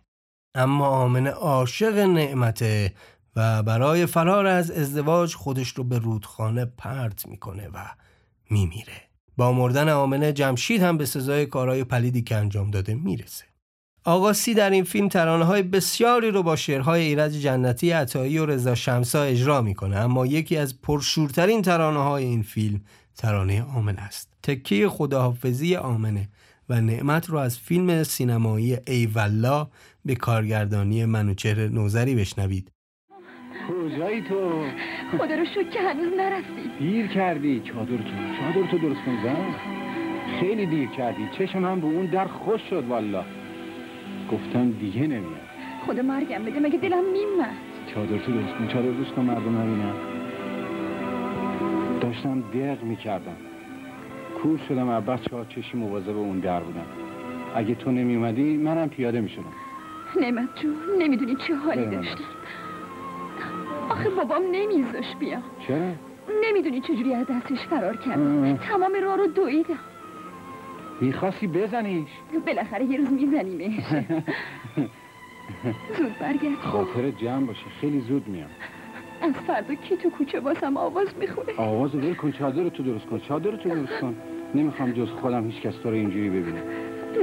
اما 0.55 0.87
آمنه 0.87 1.31
عاشق 1.31 1.99
نعمته 1.99 2.95
و 3.37 3.63
برای 3.63 4.07
فرار 4.07 4.47
از 4.47 4.71
ازدواج 4.71 5.35
خودش 5.35 5.69
رو 5.69 5.85
به 5.85 5.99
رودخانه 5.99 6.65
پرت 6.65 7.27
می‌کنه 7.27 7.69
و 7.69 7.87
میمیره. 8.51 9.10
با 9.37 9.53
مردن 9.53 9.89
آمنه 9.89 10.33
جمشید 10.33 10.83
هم 10.83 10.99
به 10.99 11.05
سزای 11.05 11.47
کارهای 11.47 11.85
پلیدی 11.85 12.23
که 12.23 12.37
انجام 12.37 12.71
داده 12.71 12.95
می‌رسه. 12.95 13.45
آقاسی 14.05 14.55
در 14.55 14.71
این 14.71 14.85
فیلم 14.85 15.09
ترانه 15.09 15.45
های 15.45 15.63
بسیاری 15.63 16.31
رو 16.31 16.43
با 16.43 16.57
شعرهای 16.57 17.03
ایرج 17.03 17.33
جنتی 17.33 17.91
عطایی 17.91 18.39
و 18.39 18.47
رضا 18.47 18.75
شمسا 18.75 19.23
اجرا 19.23 19.63
می‌کنه 19.63 19.97
اما 19.97 20.27
یکی 20.27 20.57
از 20.57 20.81
پرشورترین 20.81 21.63
ترانه 21.63 22.03
های 22.03 22.25
این 22.25 22.43
فیلم 22.43 22.81
ترانه 23.17 23.63
آمنه 23.63 24.01
است. 24.01 24.29
تکیه 24.43 24.89
خداحافظی 24.89 25.77
آمنه 25.77 26.29
و 26.69 26.81
نعمت 26.81 27.31
رو 27.31 27.39
از 27.39 27.59
فیلم 27.59 28.03
سینمایی 28.03 28.79
ای 28.87 29.07
والله 29.07 29.67
به 30.05 30.15
کارگردانی 30.15 31.05
منوچهر 31.05 31.69
نوزری 31.69 32.15
بشنوید. 32.15 32.71
کجایی 33.71 34.21
تو؟ 34.21 34.65
خدا 35.19 35.35
رو 35.35 35.45
شکر 35.45 35.69
که 35.71 35.81
هنوز 35.81 36.13
نرسید 36.19 36.79
دیر 36.79 37.07
کردی. 37.07 37.61
چادر 37.61 37.97
تو 37.97 38.03
چادر 38.41 38.67
تو 38.71 38.79
درست 38.79 39.01
کن 39.07 39.19
زن 39.25 39.55
خیلی 40.41 40.67
دیر 40.67 40.89
کردی. 40.89 41.29
چشم 41.39 41.65
هم 41.65 41.81
به 41.81 41.87
اون 41.87 42.07
در 42.07 42.27
خوش 42.27 42.61
شد 42.71 42.85
والا 42.89 43.25
گفتم 44.33 44.71
دیگه 44.71 45.03
نمیاد. 45.03 45.51
خدا 45.87 46.03
مرگم 46.03 46.45
بده 46.45 46.61
مگه 46.61 46.79
دلم 46.79 47.05
میمد؟ 47.13 47.55
چادر 47.95 48.19
تو 48.19 48.33
درست 48.33 48.55
کن 48.55 48.69
چادر 48.69 48.91
درست 48.91 49.11
کن 49.11 49.23
مردم 49.23 49.59
نبینم 49.59 49.95
داشتم 52.01 52.41
دق 52.41 52.83
می‌کردم. 52.83 53.37
کور 54.43 54.61
شدم 54.69 54.89
از 54.89 55.05
بچه 55.05 55.37
ها 55.37 55.45
چشی 55.45 55.77
مواظب 55.77 56.17
اون 56.17 56.39
در 56.39 56.61
بودم. 56.61 56.87
اگه 57.55 57.75
تو 57.75 57.91
نمی 57.91 58.17
اومدی 58.17 58.57
منم 58.57 58.89
پیاده 58.89 59.21
می‌شدم. 59.21 59.53
نعمت 60.21 60.49
جون 60.63 60.77
نمی‌دونی 60.99 61.37
چه 61.49 61.55
حالی. 61.55 61.87
داشتم. 61.87 62.25
آخه 63.91 64.11
بابام 64.11 64.43
نمیذاش 64.53 65.17
بیام 65.21 65.43
چرا؟ 65.69 65.93
نمی‌دونی 66.45 66.81
چجوری 66.81 67.15
از 67.15 67.27
دستش 67.27 67.67
فرار 67.67 67.95
اه. 67.99 68.05
کردم 68.05 68.57
تمام 68.57 68.93
راه 69.03 69.17
رو 69.17 69.27
دویدم. 69.27 69.79
می‌خواستی 71.01 71.47
بزنیش. 71.47 72.09
بالاخره 72.47 72.85
یه 72.85 72.99
روز 72.99 73.13
میزنیمش. 73.13 73.81
زود 75.99 76.19
برگرد. 76.21 76.57
خاطر 76.61 77.11
جمع 77.11 77.47
باشه. 77.47 77.65
خیلی 77.81 78.01
زود 78.01 78.29
میام. 78.29 78.51
از 79.23 79.33
فردا 79.47 79.75
کی 79.75 79.97
تو 79.97 80.11
کوچه 80.11 80.41
واسم 80.41 80.77
آواز 80.77 81.09
می‌خونه. 81.21 81.53
آواز 81.57 81.95
ول 81.95 82.15
کن. 82.15 82.33
چادر 82.33 82.69
تو 82.69 82.83
درست 82.83 83.07
کن. 83.07 83.19
چادر 83.19 83.57
تو 83.57 83.69
درست 83.69 84.01
کن. 84.01 84.17
نمی‌خوام 84.55 84.93
جز 84.93 85.09
خودم 85.09 85.51
هیچ 85.51 85.63
کس 85.63 85.75
تو 85.77 85.91
رو 85.91 85.95
اینجوری 85.97 86.31
ببینه 86.31 86.63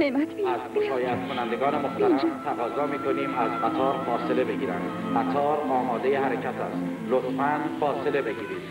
نعمت 0.00 0.28
از 0.28 0.60
مشایعت 0.76 1.28
کنندگان 1.28 1.74
محترم 1.74 2.18
تقاضا 2.44 2.86
می‌کنیم 2.86 3.38
از 3.38 3.50
قطار 3.50 3.94
فاصله 4.06 4.44
بگیرند. 4.44 4.82
قطار 5.16 5.58
آماده 5.58 6.20
حرکت 6.20 6.46
است. 6.46 6.76
لطفا 7.10 7.60
فاصله 7.80 8.22
بگیرید. 8.22 8.62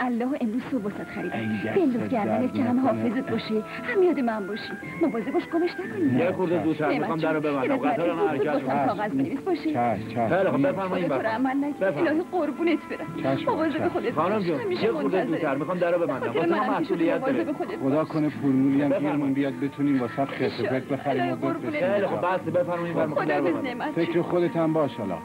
الله 0.00 0.26
امروز 0.40 0.62
صبح 0.70 0.82
واسط 0.82 1.08
خریدم. 1.14 1.38
بنداز 1.76 2.08
گردنت 2.08 2.54
که 2.54 2.62
هم. 2.62 2.80
حافظت 2.80 3.30
باشی 3.30 3.64
هم 3.82 4.02
یاد 4.02 4.20
من 4.20 4.46
باشی. 4.46 4.72
مواظب 5.02 5.32
باش 5.32 5.42
گمش 5.48 5.70
نکنی. 5.70 6.18
یه 6.18 6.32
خورده 6.32 6.64
زودتر 6.64 6.98
می‌خوام 6.98 7.18
درو 7.18 7.40
ببندم. 7.40 7.76
قطار 7.76 8.14
ما 8.14 8.28
حرکت 8.28 8.48
هست. 8.48 8.88
کاغذ 8.88 9.10
بنویس. 9.10 9.40
باشی 9.40 9.74
خیلی 10.14 10.50
خب 10.50 10.68
بفرمایید 10.68 11.06
خدا 11.06 11.18
بفرمایید. 11.18 11.82
الهی 11.82 12.22
قربونت 12.32 12.78
برم. 12.90 13.38
مواظب. 13.46 13.88
خودت 13.88 14.14
خانم 14.14 14.36
باش. 14.38 14.46
جون 14.46 14.72
یه 14.72 14.92
خورده. 14.92 15.26
زودتر 15.26 15.56
می‌خوام 15.56 15.78
درو 15.78 15.98
ببندم. 15.98 16.32
واسه 16.32 16.48
پیش 16.48 16.80
مسئولیت 16.80 17.20
داره. 17.20 17.46
خدا 17.82 18.04
کنه 18.04 18.28
پولمولی 18.28 18.82
هم 18.82 18.88
بفرمایید. 18.88 19.12
گیرمون 19.12 19.32
بیاد 19.34 19.52
بتونیم 19.60 20.00
واسه 20.00 20.24
پرت 20.70 20.84
بخریم 20.84 21.32
و 21.32 21.36
بفرستیم. 21.36 21.70
خیلی 21.70 22.06
خب 22.06 22.34
بس 22.34 22.40
بفرمایید. 22.40 22.96
می‌خوام 22.96 23.24
درو 23.24 23.24
خدا 23.24 23.50
ببندم. 23.50 23.66
نعمت 23.66 23.92
فکر 23.92 24.22
خودت 24.22 24.56
هم 24.56 24.72
باش 24.72 24.94
حالا. 24.94 25.18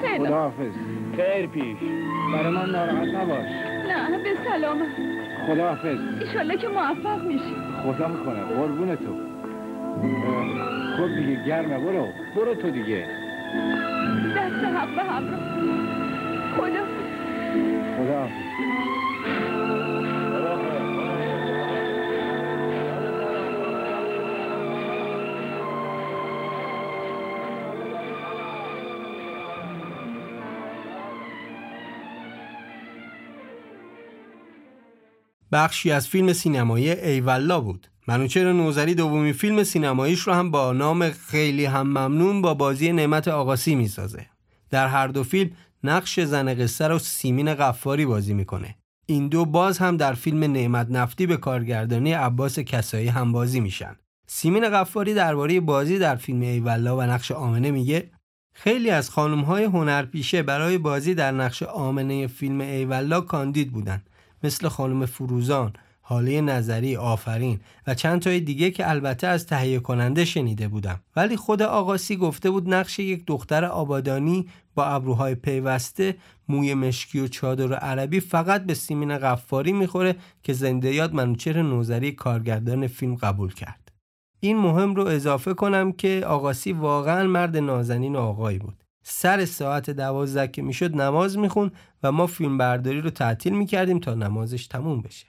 خیلی 0.00 0.26
خداحافظ. 0.26 0.72
خیر 1.16 1.46
پیش. 1.46 1.76
برای 2.34 2.52
من 2.52 2.70
ناراحت 2.70 3.08
نباش. 3.14 3.73
نه 3.86 4.18
به 4.18 4.34
سلامت. 4.44 4.86
خداحافظ. 5.46 5.98
ایشالله 6.20 6.56
که 6.56 6.68
موفق 6.68 7.22
میشی. 7.22 7.54
خدا 7.82 8.08
می‌کنه. 8.08 8.40
قربون 8.40 8.96
تو. 8.96 9.16
خب 10.96 11.14
دیگه 11.16 11.44
گرمه. 11.46 11.78
برو. 11.78 12.08
برو 12.36 12.54
تو 12.54 12.70
دیگه. 12.70 13.06
دست 14.36 14.64
حق 14.64 14.94
به 14.96 15.02
همراه 15.02 15.40
خدا. 16.56 16.84
خداحافظ. 17.96 18.34
بخشی 35.54 35.90
از 35.90 36.08
فیلم 36.08 36.32
سینمایی 36.32 36.90
ایولا 36.90 37.60
بود. 37.60 37.86
منوچهر 38.08 38.52
نوزری 38.52 38.94
دومین 38.94 39.32
فیلم 39.32 39.64
سینماییش 39.64 40.20
رو 40.20 40.32
هم 40.32 40.50
با 40.50 40.72
نام 40.72 41.10
خیلی 41.10 41.64
هم 41.64 41.86
ممنون 41.86 42.42
با 42.42 42.54
بازی 42.54 42.92
نعمت 42.92 43.28
آقاسی 43.28 43.74
می‌سازه. 43.74 44.26
در 44.70 44.88
هر 44.88 45.08
دو 45.08 45.22
فیلم 45.22 45.50
نقش 45.84 46.20
زن 46.20 46.54
قصه 46.54 46.88
رو 46.88 46.98
سیمین 46.98 47.54
قفاری 47.54 48.06
بازی 48.06 48.34
می‌کنه. 48.34 48.74
این 49.06 49.28
دو 49.28 49.44
باز 49.44 49.78
هم 49.78 49.96
در 49.96 50.14
فیلم 50.14 50.44
نعمت 50.44 50.86
نفتی 50.90 51.26
به 51.26 51.36
کارگردانی 51.36 52.12
عباس 52.12 52.58
کسایی 52.58 53.08
هم 53.08 53.32
بازی 53.32 53.60
میشن. 53.60 53.96
سیمین 54.26 54.70
قفاری 54.70 55.14
درباره 55.14 55.60
بازی 55.60 55.98
در 55.98 56.16
فیلم 56.16 56.40
ایولا 56.40 56.96
و 56.96 57.02
نقش 57.02 57.32
آمنه 57.32 57.70
میگه 57.70 58.10
خیلی 58.54 58.90
از 58.90 59.10
خانم‌های 59.10 59.64
هنرپیشه 59.64 60.42
برای 60.42 60.78
بازی 60.78 61.14
در 61.14 61.32
نقش 61.32 61.62
آمنه 61.62 62.26
فیلم 62.26 62.60
ایولا 62.60 63.20
کاندید 63.20 63.72
بودن. 63.72 64.02
مثل 64.44 64.68
خانم 64.68 65.06
فروزان، 65.06 65.72
حاله 66.00 66.40
نظری، 66.40 66.96
آفرین 66.96 67.60
و 67.86 67.94
چند 67.94 68.22
تای 68.22 68.40
دیگه 68.40 68.70
که 68.70 68.90
البته 68.90 69.26
از 69.26 69.46
تهیه 69.46 69.78
کننده 69.78 70.24
شنیده 70.24 70.68
بودم. 70.68 71.00
ولی 71.16 71.36
خود 71.36 71.62
آقاسی 71.62 72.16
گفته 72.16 72.50
بود 72.50 72.74
نقش 72.74 72.98
یک 72.98 73.26
دختر 73.26 73.64
آبادانی 73.64 74.48
با 74.74 74.84
ابروهای 74.84 75.34
پیوسته 75.34 76.16
موی 76.48 76.74
مشکی 76.74 77.20
و 77.20 77.28
چادر 77.28 77.74
عربی 77.74 78.20
فقط 78.20 78.66
به 78.66 78.74
سیمین 78.74 79.18
غفاری 79.18 79.72
می‌خوره 79.72 80.16
که 80.42 80.52
زنده 80.52 80.94
یاد 80.94 81.14
منوچهر 81.14 81.62
نوزری 81.62 82.12
کارگردان 82.12 82.86
فیلم 82.86 83.14
قبول 83.14 83.54
کرد. 83.54 83.92
این 84.40 84.58
مهم 84.58 84.94
رو 84.94 85.06
اضافه 85.06 85.54
کنم 85.54 85.92
که 85.92 86.24
آقاسی 86.26 86.72
واقعا 86.72 87.26
مرد 87.26 87.56
نازنین 87.56 88.16
و 88.16 88.18
آقایی 88.18 88.58
بود. 88.58 88.83
سر 89.06 89.44
ساعت 89.44 89.90
دوازده 89.90 90.48
که 90.48 90.62
می‌شد 90.62 90.96
نماز 90.96 91.38
میخون 91.38 91.70
و 92.02 92.12
ما 92.12 92.26
فیلم 92.26 92.58
برداری 92.58 93.00
رو 93.00 93.10
تعطیل 93.10 93.52
می‌کردیم 93.52 93.98
تا 93.98 94.14
نمازش 94.14 94.66
تموم 94.66 95.02
بشه 95.02 95.26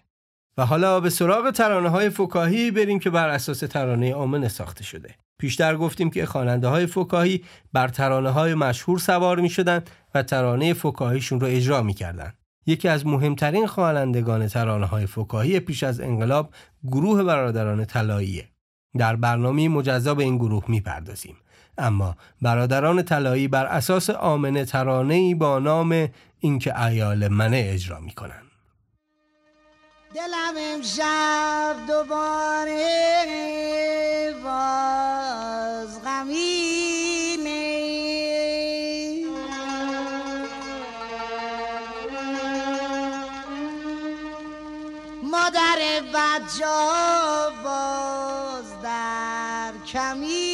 و 0.57 0.65
حالا 0.65 0.99
به 0.99 1.09
سراغ 1.09 1.51
ترانه 1.51 1.89
های 1.89 2.09
فکاهی 2.09 2.71
بریم 2.71 2.99
که 2.99 3.09
بر 3.09 3.29
اساس 3.29 3.59
ترانه 3.59 4.13
آمنه 4.13 4.47
ساخته 4.47 4.83
شده 4.83 5.15
پیشتر 5.39 5.77
گفتیم 5.77 6.09
که 6.09 6.25
خواننده 6.25 6.67
های 6.67 6.85
فکاهی 6.85 7.43
بر 7.73 7.87
ترانه 7.87 8.29
های 8.29 8.53
مشهور 8.53 8.99
سوار 8.99 9.39
می 9.39 9.49
شدن 9.49 9.83
و 10.15 10.23
ترانه 10.23 10.73
فکاهیشون 10.73 11.39
رو 11.39 11.47
اجرا 11.47 11.81
می 11.81 11.93
کردن. 11.93 12.33
یکی 12.65 12.87
از 12.87 13.05
مهمترین 13.05 13.67
خوانندگان 13.67 14.47
ترانه 14.47 14.85
های 14.85 15.05
فکاهی 15.05 15.59
پیش 15.59 15.83
از 15.83 16.01
انقلاب 16.01 16.53
گروه 16.87 17.23
برادران 17.23 17.85
طلاییه. 17.85 18.49
در 18.97 19.15
برنامه 19.15 19.69
مجزا 19.69 20.15
به 20.15 20.23
این 20.23 20.37
گروه 20.37 20.63
می 20.67 20.81
پردازیم. 20.81 21.35
اما 21.77 22.15
برادران 22.41 23.03
طلایی 23.03 23.47
بر 23.47 23.65
اساس 23.65 24.09
آمنه 24.09 24.65
ترانه‌ای 24.65 25.35
با 25.35 25.59
نام 25.59 26.07
اینکه 26.39 26.81
ایال 26.81 27.27
منه 27.27 27.63
اجرا 27.73 27.99
می 27.99 28.11
کنن. 28.11 28.41
دلم 30.15 30.55
امشب 30.75 31.75
دوباره 31.87 32.85
باز 34.43 36.03
غمینه 36.03 37.65
مادر 45.23 45.79
بچه 46.13 46.65
باز 47.63 48.81
در 48.83 49.71
کمینه 49.87 50.44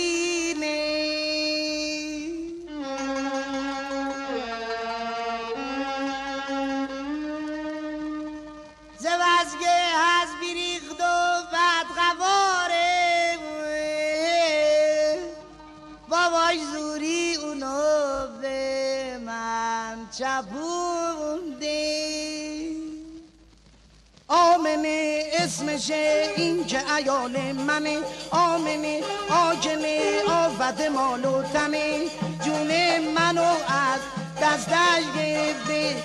اسمشه 25.82 26.34
این 26.38 26.66
که 26.66 26.94
ایال 26.96 27.52
منه 27.52 27.98
آمنه 28.32 29.02
آجنه 29.30 30.00
آفت 30.30 30.82
مال 30.82 31.26
و 31.26 31.44
تنه 31.44 32.00
جون 32.46 33.00
منو 33.16 33.42
از 33.68 34.00
دستش 34.42 35.04
گرفته 35.18 35.96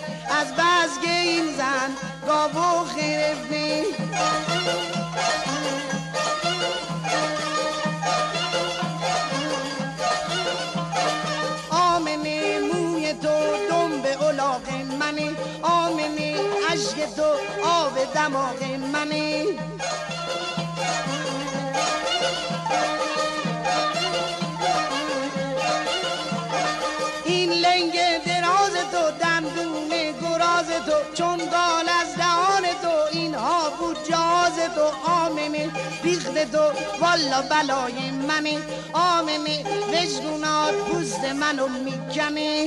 از 0.41 0.53
بزگ 0.53 1.09
این 1.09 1.45
زن 1.57 1.91
گاو 2.27 2.85
خرفته. 2.85 3.85
دماغ 18.15 18.63
منه 18.93 19.47
این 27.25 27.51
لنگ 27.53 27.93
دراز 28.27 28.73
تو 28.93 29.11
دندون 29.21 29.89
گراز 30.23 30.69
تو 30.87 31.15
چون 31.15 31.39
گال 31.39 31.89
از 32.01 32.17
دهان 32.17 32.63
تو 32.83 33.19
اینها 33.19 33.71
بود 33.71 33.97
جاز 33.97 34.57
تو. 34.75 35.11
آمنه 35.11 35.71
بیخت 36.03 36.53
تو 36.53 36.63
والا 37.01 37.43
بلای 37.51 38.11
منه 38.11 38.59
آمنه 38.93 39.65
وجدونات 39.93 40.75
پوست 40.75 41.25
منو 41.25 41.69
می‌کنه 41.69 42.67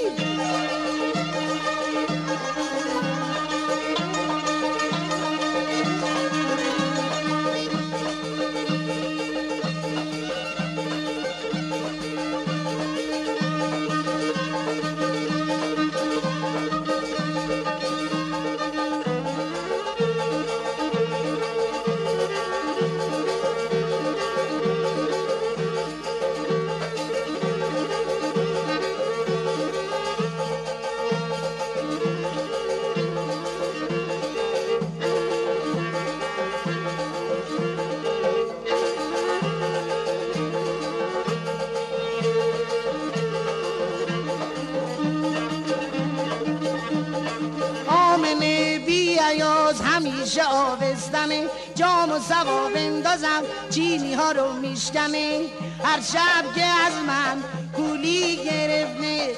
بندازم 53.19 53.43
چینی 53.69 54.13
ها 54.13 54.31
رو 54.31 54.53
میشکنه 54.53 55.41
هر 55.83 56.01
شب 56.01 56.53
که 56.55 56.65
از 56.65 56.93
من 57.07 57.43
کولی 57.75 58.35
گرفته 58.35 59.35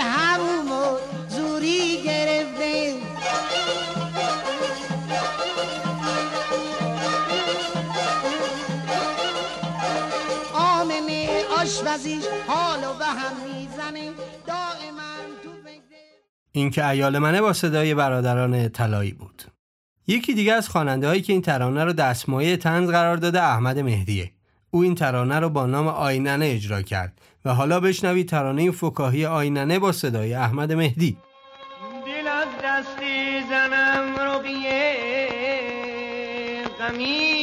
هموم 0.00 0.72
و 0.72 0.98
زوری 1.28 2.02
گرفته. 2.02 2.94
آمنه 10.54 11.44
آشپزیش 11.58 12.24
حالو 12.46 12.94
به 12.94 13.06
هم 13.06 13.36
می‌زنه. 13.36 14.10
دائما 14.46 15.12
تو 15.42 15.50
این 16.52 16.70
که 16.70 16.88
ایال 16.88 17.18
منه 17.18 17.40
با 17.40 17.52
صدای 17.52 17.94
برادران 17.94 18.68
طلایی 18.68 19.12
بود. 19.12 19.51
یکی 20.06 20.34
دیگه 20.34 20.52
از 20.52 20.68
خواننده 20.68 21.06
هایی 21.06 21.22
که 21.22 21.32
این 21.32 21.42
ترانه 21.42 21.84
رو 21.84 21.92
دستمایه 21.92 22.56
تنز 22.56 22.90
قرار 22.90 23.16
داده 23.16 23.42
احمد 23.42 23.78
مهدیه. 23.78 24.30
او 24.70 24.82
این 24.82 24.94
ترانه 24.94 25.38
رو 25.38 25.48
با 25.48 25.66
نام 25.66 25.88
آیننه 25.88 26.46
اجرا 26.46 26.82
کرد 26.82 27.20
و 27.44 27.54
حالا 27.54 27.80
بشنوید 27.80 28.28
ترانه 28.28 28.70
فکاهی 28.70 29.26
آیننه 29.26 29.78
با 29.78 29.92
صدای 29.92 30.34
احمد 30.34 30.72
مهدی. 30.72 31.16
دل 32.06 32.28
از 32.28 32.48
دستی 32.64 33.42
زنم 33.50 34.16
رقیه 34.16 34.96
غمینه 36.80 37.41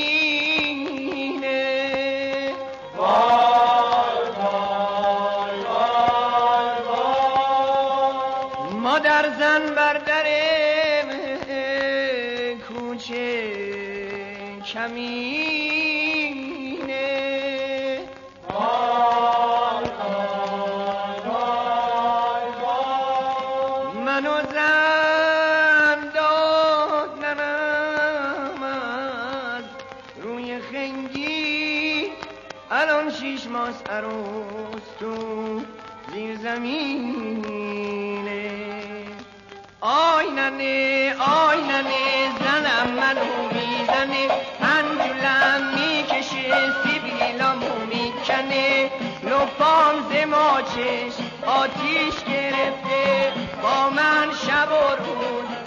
آیننه 40.50 41.14
آیننه 41.20 42.30
زنم 42.40 42.88
منو 43.00 43.50
می‌زنه 43.52 44.30
انجلم 44.62 45.62
می‌کشه 45.76 46.74
سیبیلامو 46.84 47.86
می‌کنه 47.90 48.90
لپام 49.24 49.96
زماچش 50.12 51.14
آتیش 51.46 52.24
گرفته. 52.24 53.32
با 53.64 53.90
من 53.90 54.28
شب 54.48 54.72
و 54.72 54.96
روز 55.04 55.59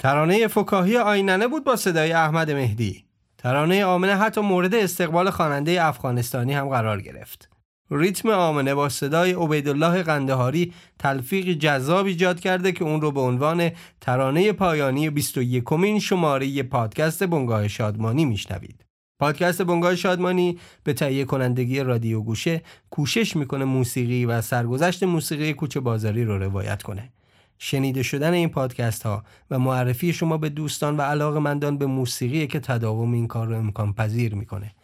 ترانه 0.00 0.46
فکاهی 0.46 0.96
آیننه 0.96 1.48
بود 1.48 1.64
با 1.64 1.76
صدای 1.76 2.12
احمد 2.12 2.50
مهدی 2.50 3.04
ترانه 3.38 3.84
آمنه 3.84 4.16
حتی 4.16 4.40
مورد 4.40 4.74
استقبال 4.74 5.30
خواننده 5.30 5.84
افغانستانی 5.84 6.52
هم 6.52 6.68
قرار 6.68 7.00
گرفت 7.00 7.48
ریتم 7.90 8.28
آمنه 8.28 8.74
با 8.74 8.88
صدای 8.88 9.32
عبیدالله 9.32 10.02
قندهاری 10.02 10.72
تلفیق 10.98 11.48
جذاب 11.48 12.06
ایجاد 12.06 12.40
کرده 12.40 12.72
که 12.72 12.84
اون 12.84 13.00
رو 13.00 13.10
به 13.10 13.20
عنوان 13.20 13.70
ترانه 14.00 14.52
پایانی 14.52 15.10
21 15.10 15.64
کمین 15.64 15.98
شماره 15.98 16.62
پادکست 16.62 17.24
بنگاه 17.24 17.68
شادمانی 17.68 18.24
میشنوید. 18.24 18.84
پادکست 19.18 19.62
بنگاه 19.62 19.96
شادمانی 19.96 20.58
به 20.84 20.92
تهیه 20.92 21.24
کنندگی 21.24 21.80
رادیو 21.80 22.20
گوشه 22.20 22.62
کوشش 22.90 23.36
می‌کنه 23.36 23.64
موسیقی 23.64 24.26
و 24.26 24.40
سرگذشت 24.40 25.02
موسیقی 25.02 25.52
کوچه 25.54 25.80
بازاری 25.80 26.24
رو 26.24 26.38
روایت 26.38 26.82
کنه. 26.82 27.12
شنیده 27.62 28.02
شدن 28.02 28.32
این 28.32 28.48
پادکست 28.48 29.02
ها 29.02 29.24
و 29.50 29.58
معرفی 29.58 30.12
شما 30.12 30.38
به 30.38 30.48
دوستان 30.48 30.96
و 30.96 31.02
علاقمندان 31.02 31.78
به 31.78 31.86
موسیقی 31.86 32.46
که 32.46 32.60
تداوم 32.60 33.12
این 33.12 33.26
کار 33.26 33.46
رو 33.46 33.56
امکان 33.56 33.92
پذیر 33.92 34.34
می‌کنه. 34.34 34.74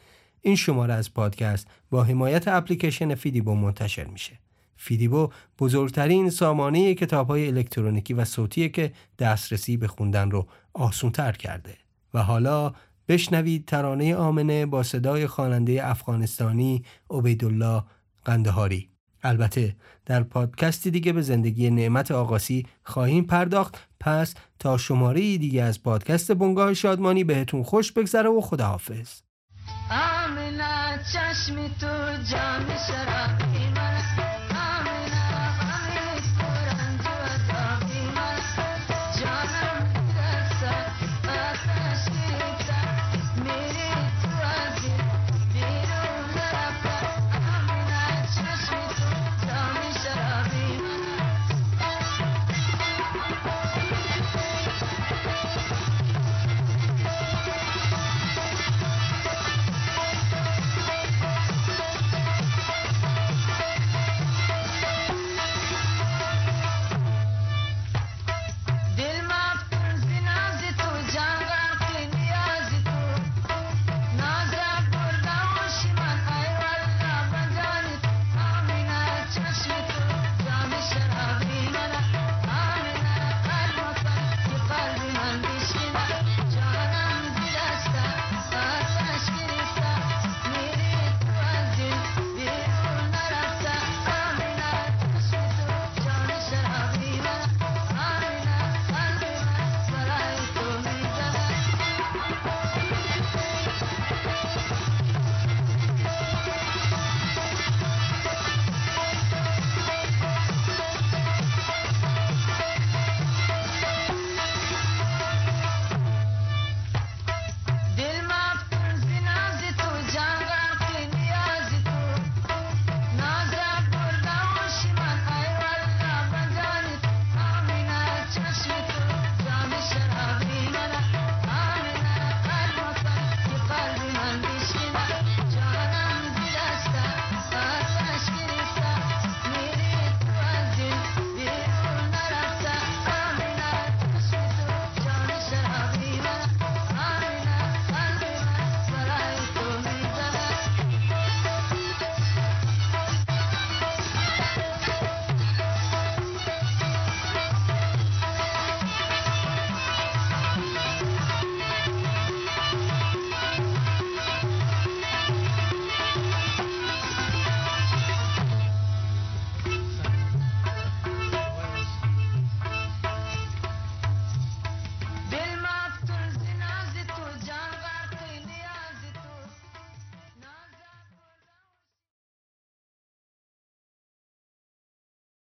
این 0.40 0.56
شماره 0.56 0.94
از 0.94 1.14
پادکست 1.14 1.68
با 1.90 2.04
حمایت 2.04 2.48
اپلیکیشن 2.48 3.14
فیدیبو 3.14 3.54
منتشر 3.54 4.04
میشه. 4.04 4.38
فیدیبو 4.76 5.28
بزرگترین 5.58 6.30
سامانه 6.30 6.94
کتاب 6.94 7.28
های 7.28 7.46
الکترونیکی 7.46 8.14
و 8.14 8.24
صوتیه 8.24 8.68
که 8.68 8.92
دسترسی 9.18 9.76
به 9.76 9.88
خوندن 9.88 10.30
رو 10.30 10.46
آسونتر 10.74 11.32
کرده. 11.32 11.74
و 12.14 12.22
حالا 12.22 12.72
بشنوید 13.08 13.64
ترانه 13.64 14.16
آمنه 14.16 14.66
با 14.66 14.82
صدای 14.82 15.26
خواننده 15.26 15.88
افغانستانی 15.88 16.84
عبیدالله 17.10 17.82
قندهاری. 18.24 18.95
البته 19.22 19.76
در 20.06 20.22
پادکستی 20.22 20.90
دیگه 20.90 21.12
به 21.12 21.22
زندگی 21.22 21.70
نعمت 21.70 22.10
آقاسی 22.10 22.66
خواهیم 22.84 23.24
پرداخت. 23.24 23.86
پس 24.00 24.34
تا 24.58 24.78
شماره 24.78 25.20
دیگه 25.20 25.62
از 25.62 25.82
پادکست 25.82 26.32
بنگاه 26.32 26.74
شادمانی 26.74 27.24
بهتون 27.24 27.62
خوش 27.62 27.92
بگذره 27.92 28.28
و 28.28 28.40
خداحافظ. 28.40 29.20
آمنه 29.90 31.00
چشم 31.12 31.68
تو 31.80 31.86
جام 32.30 32.66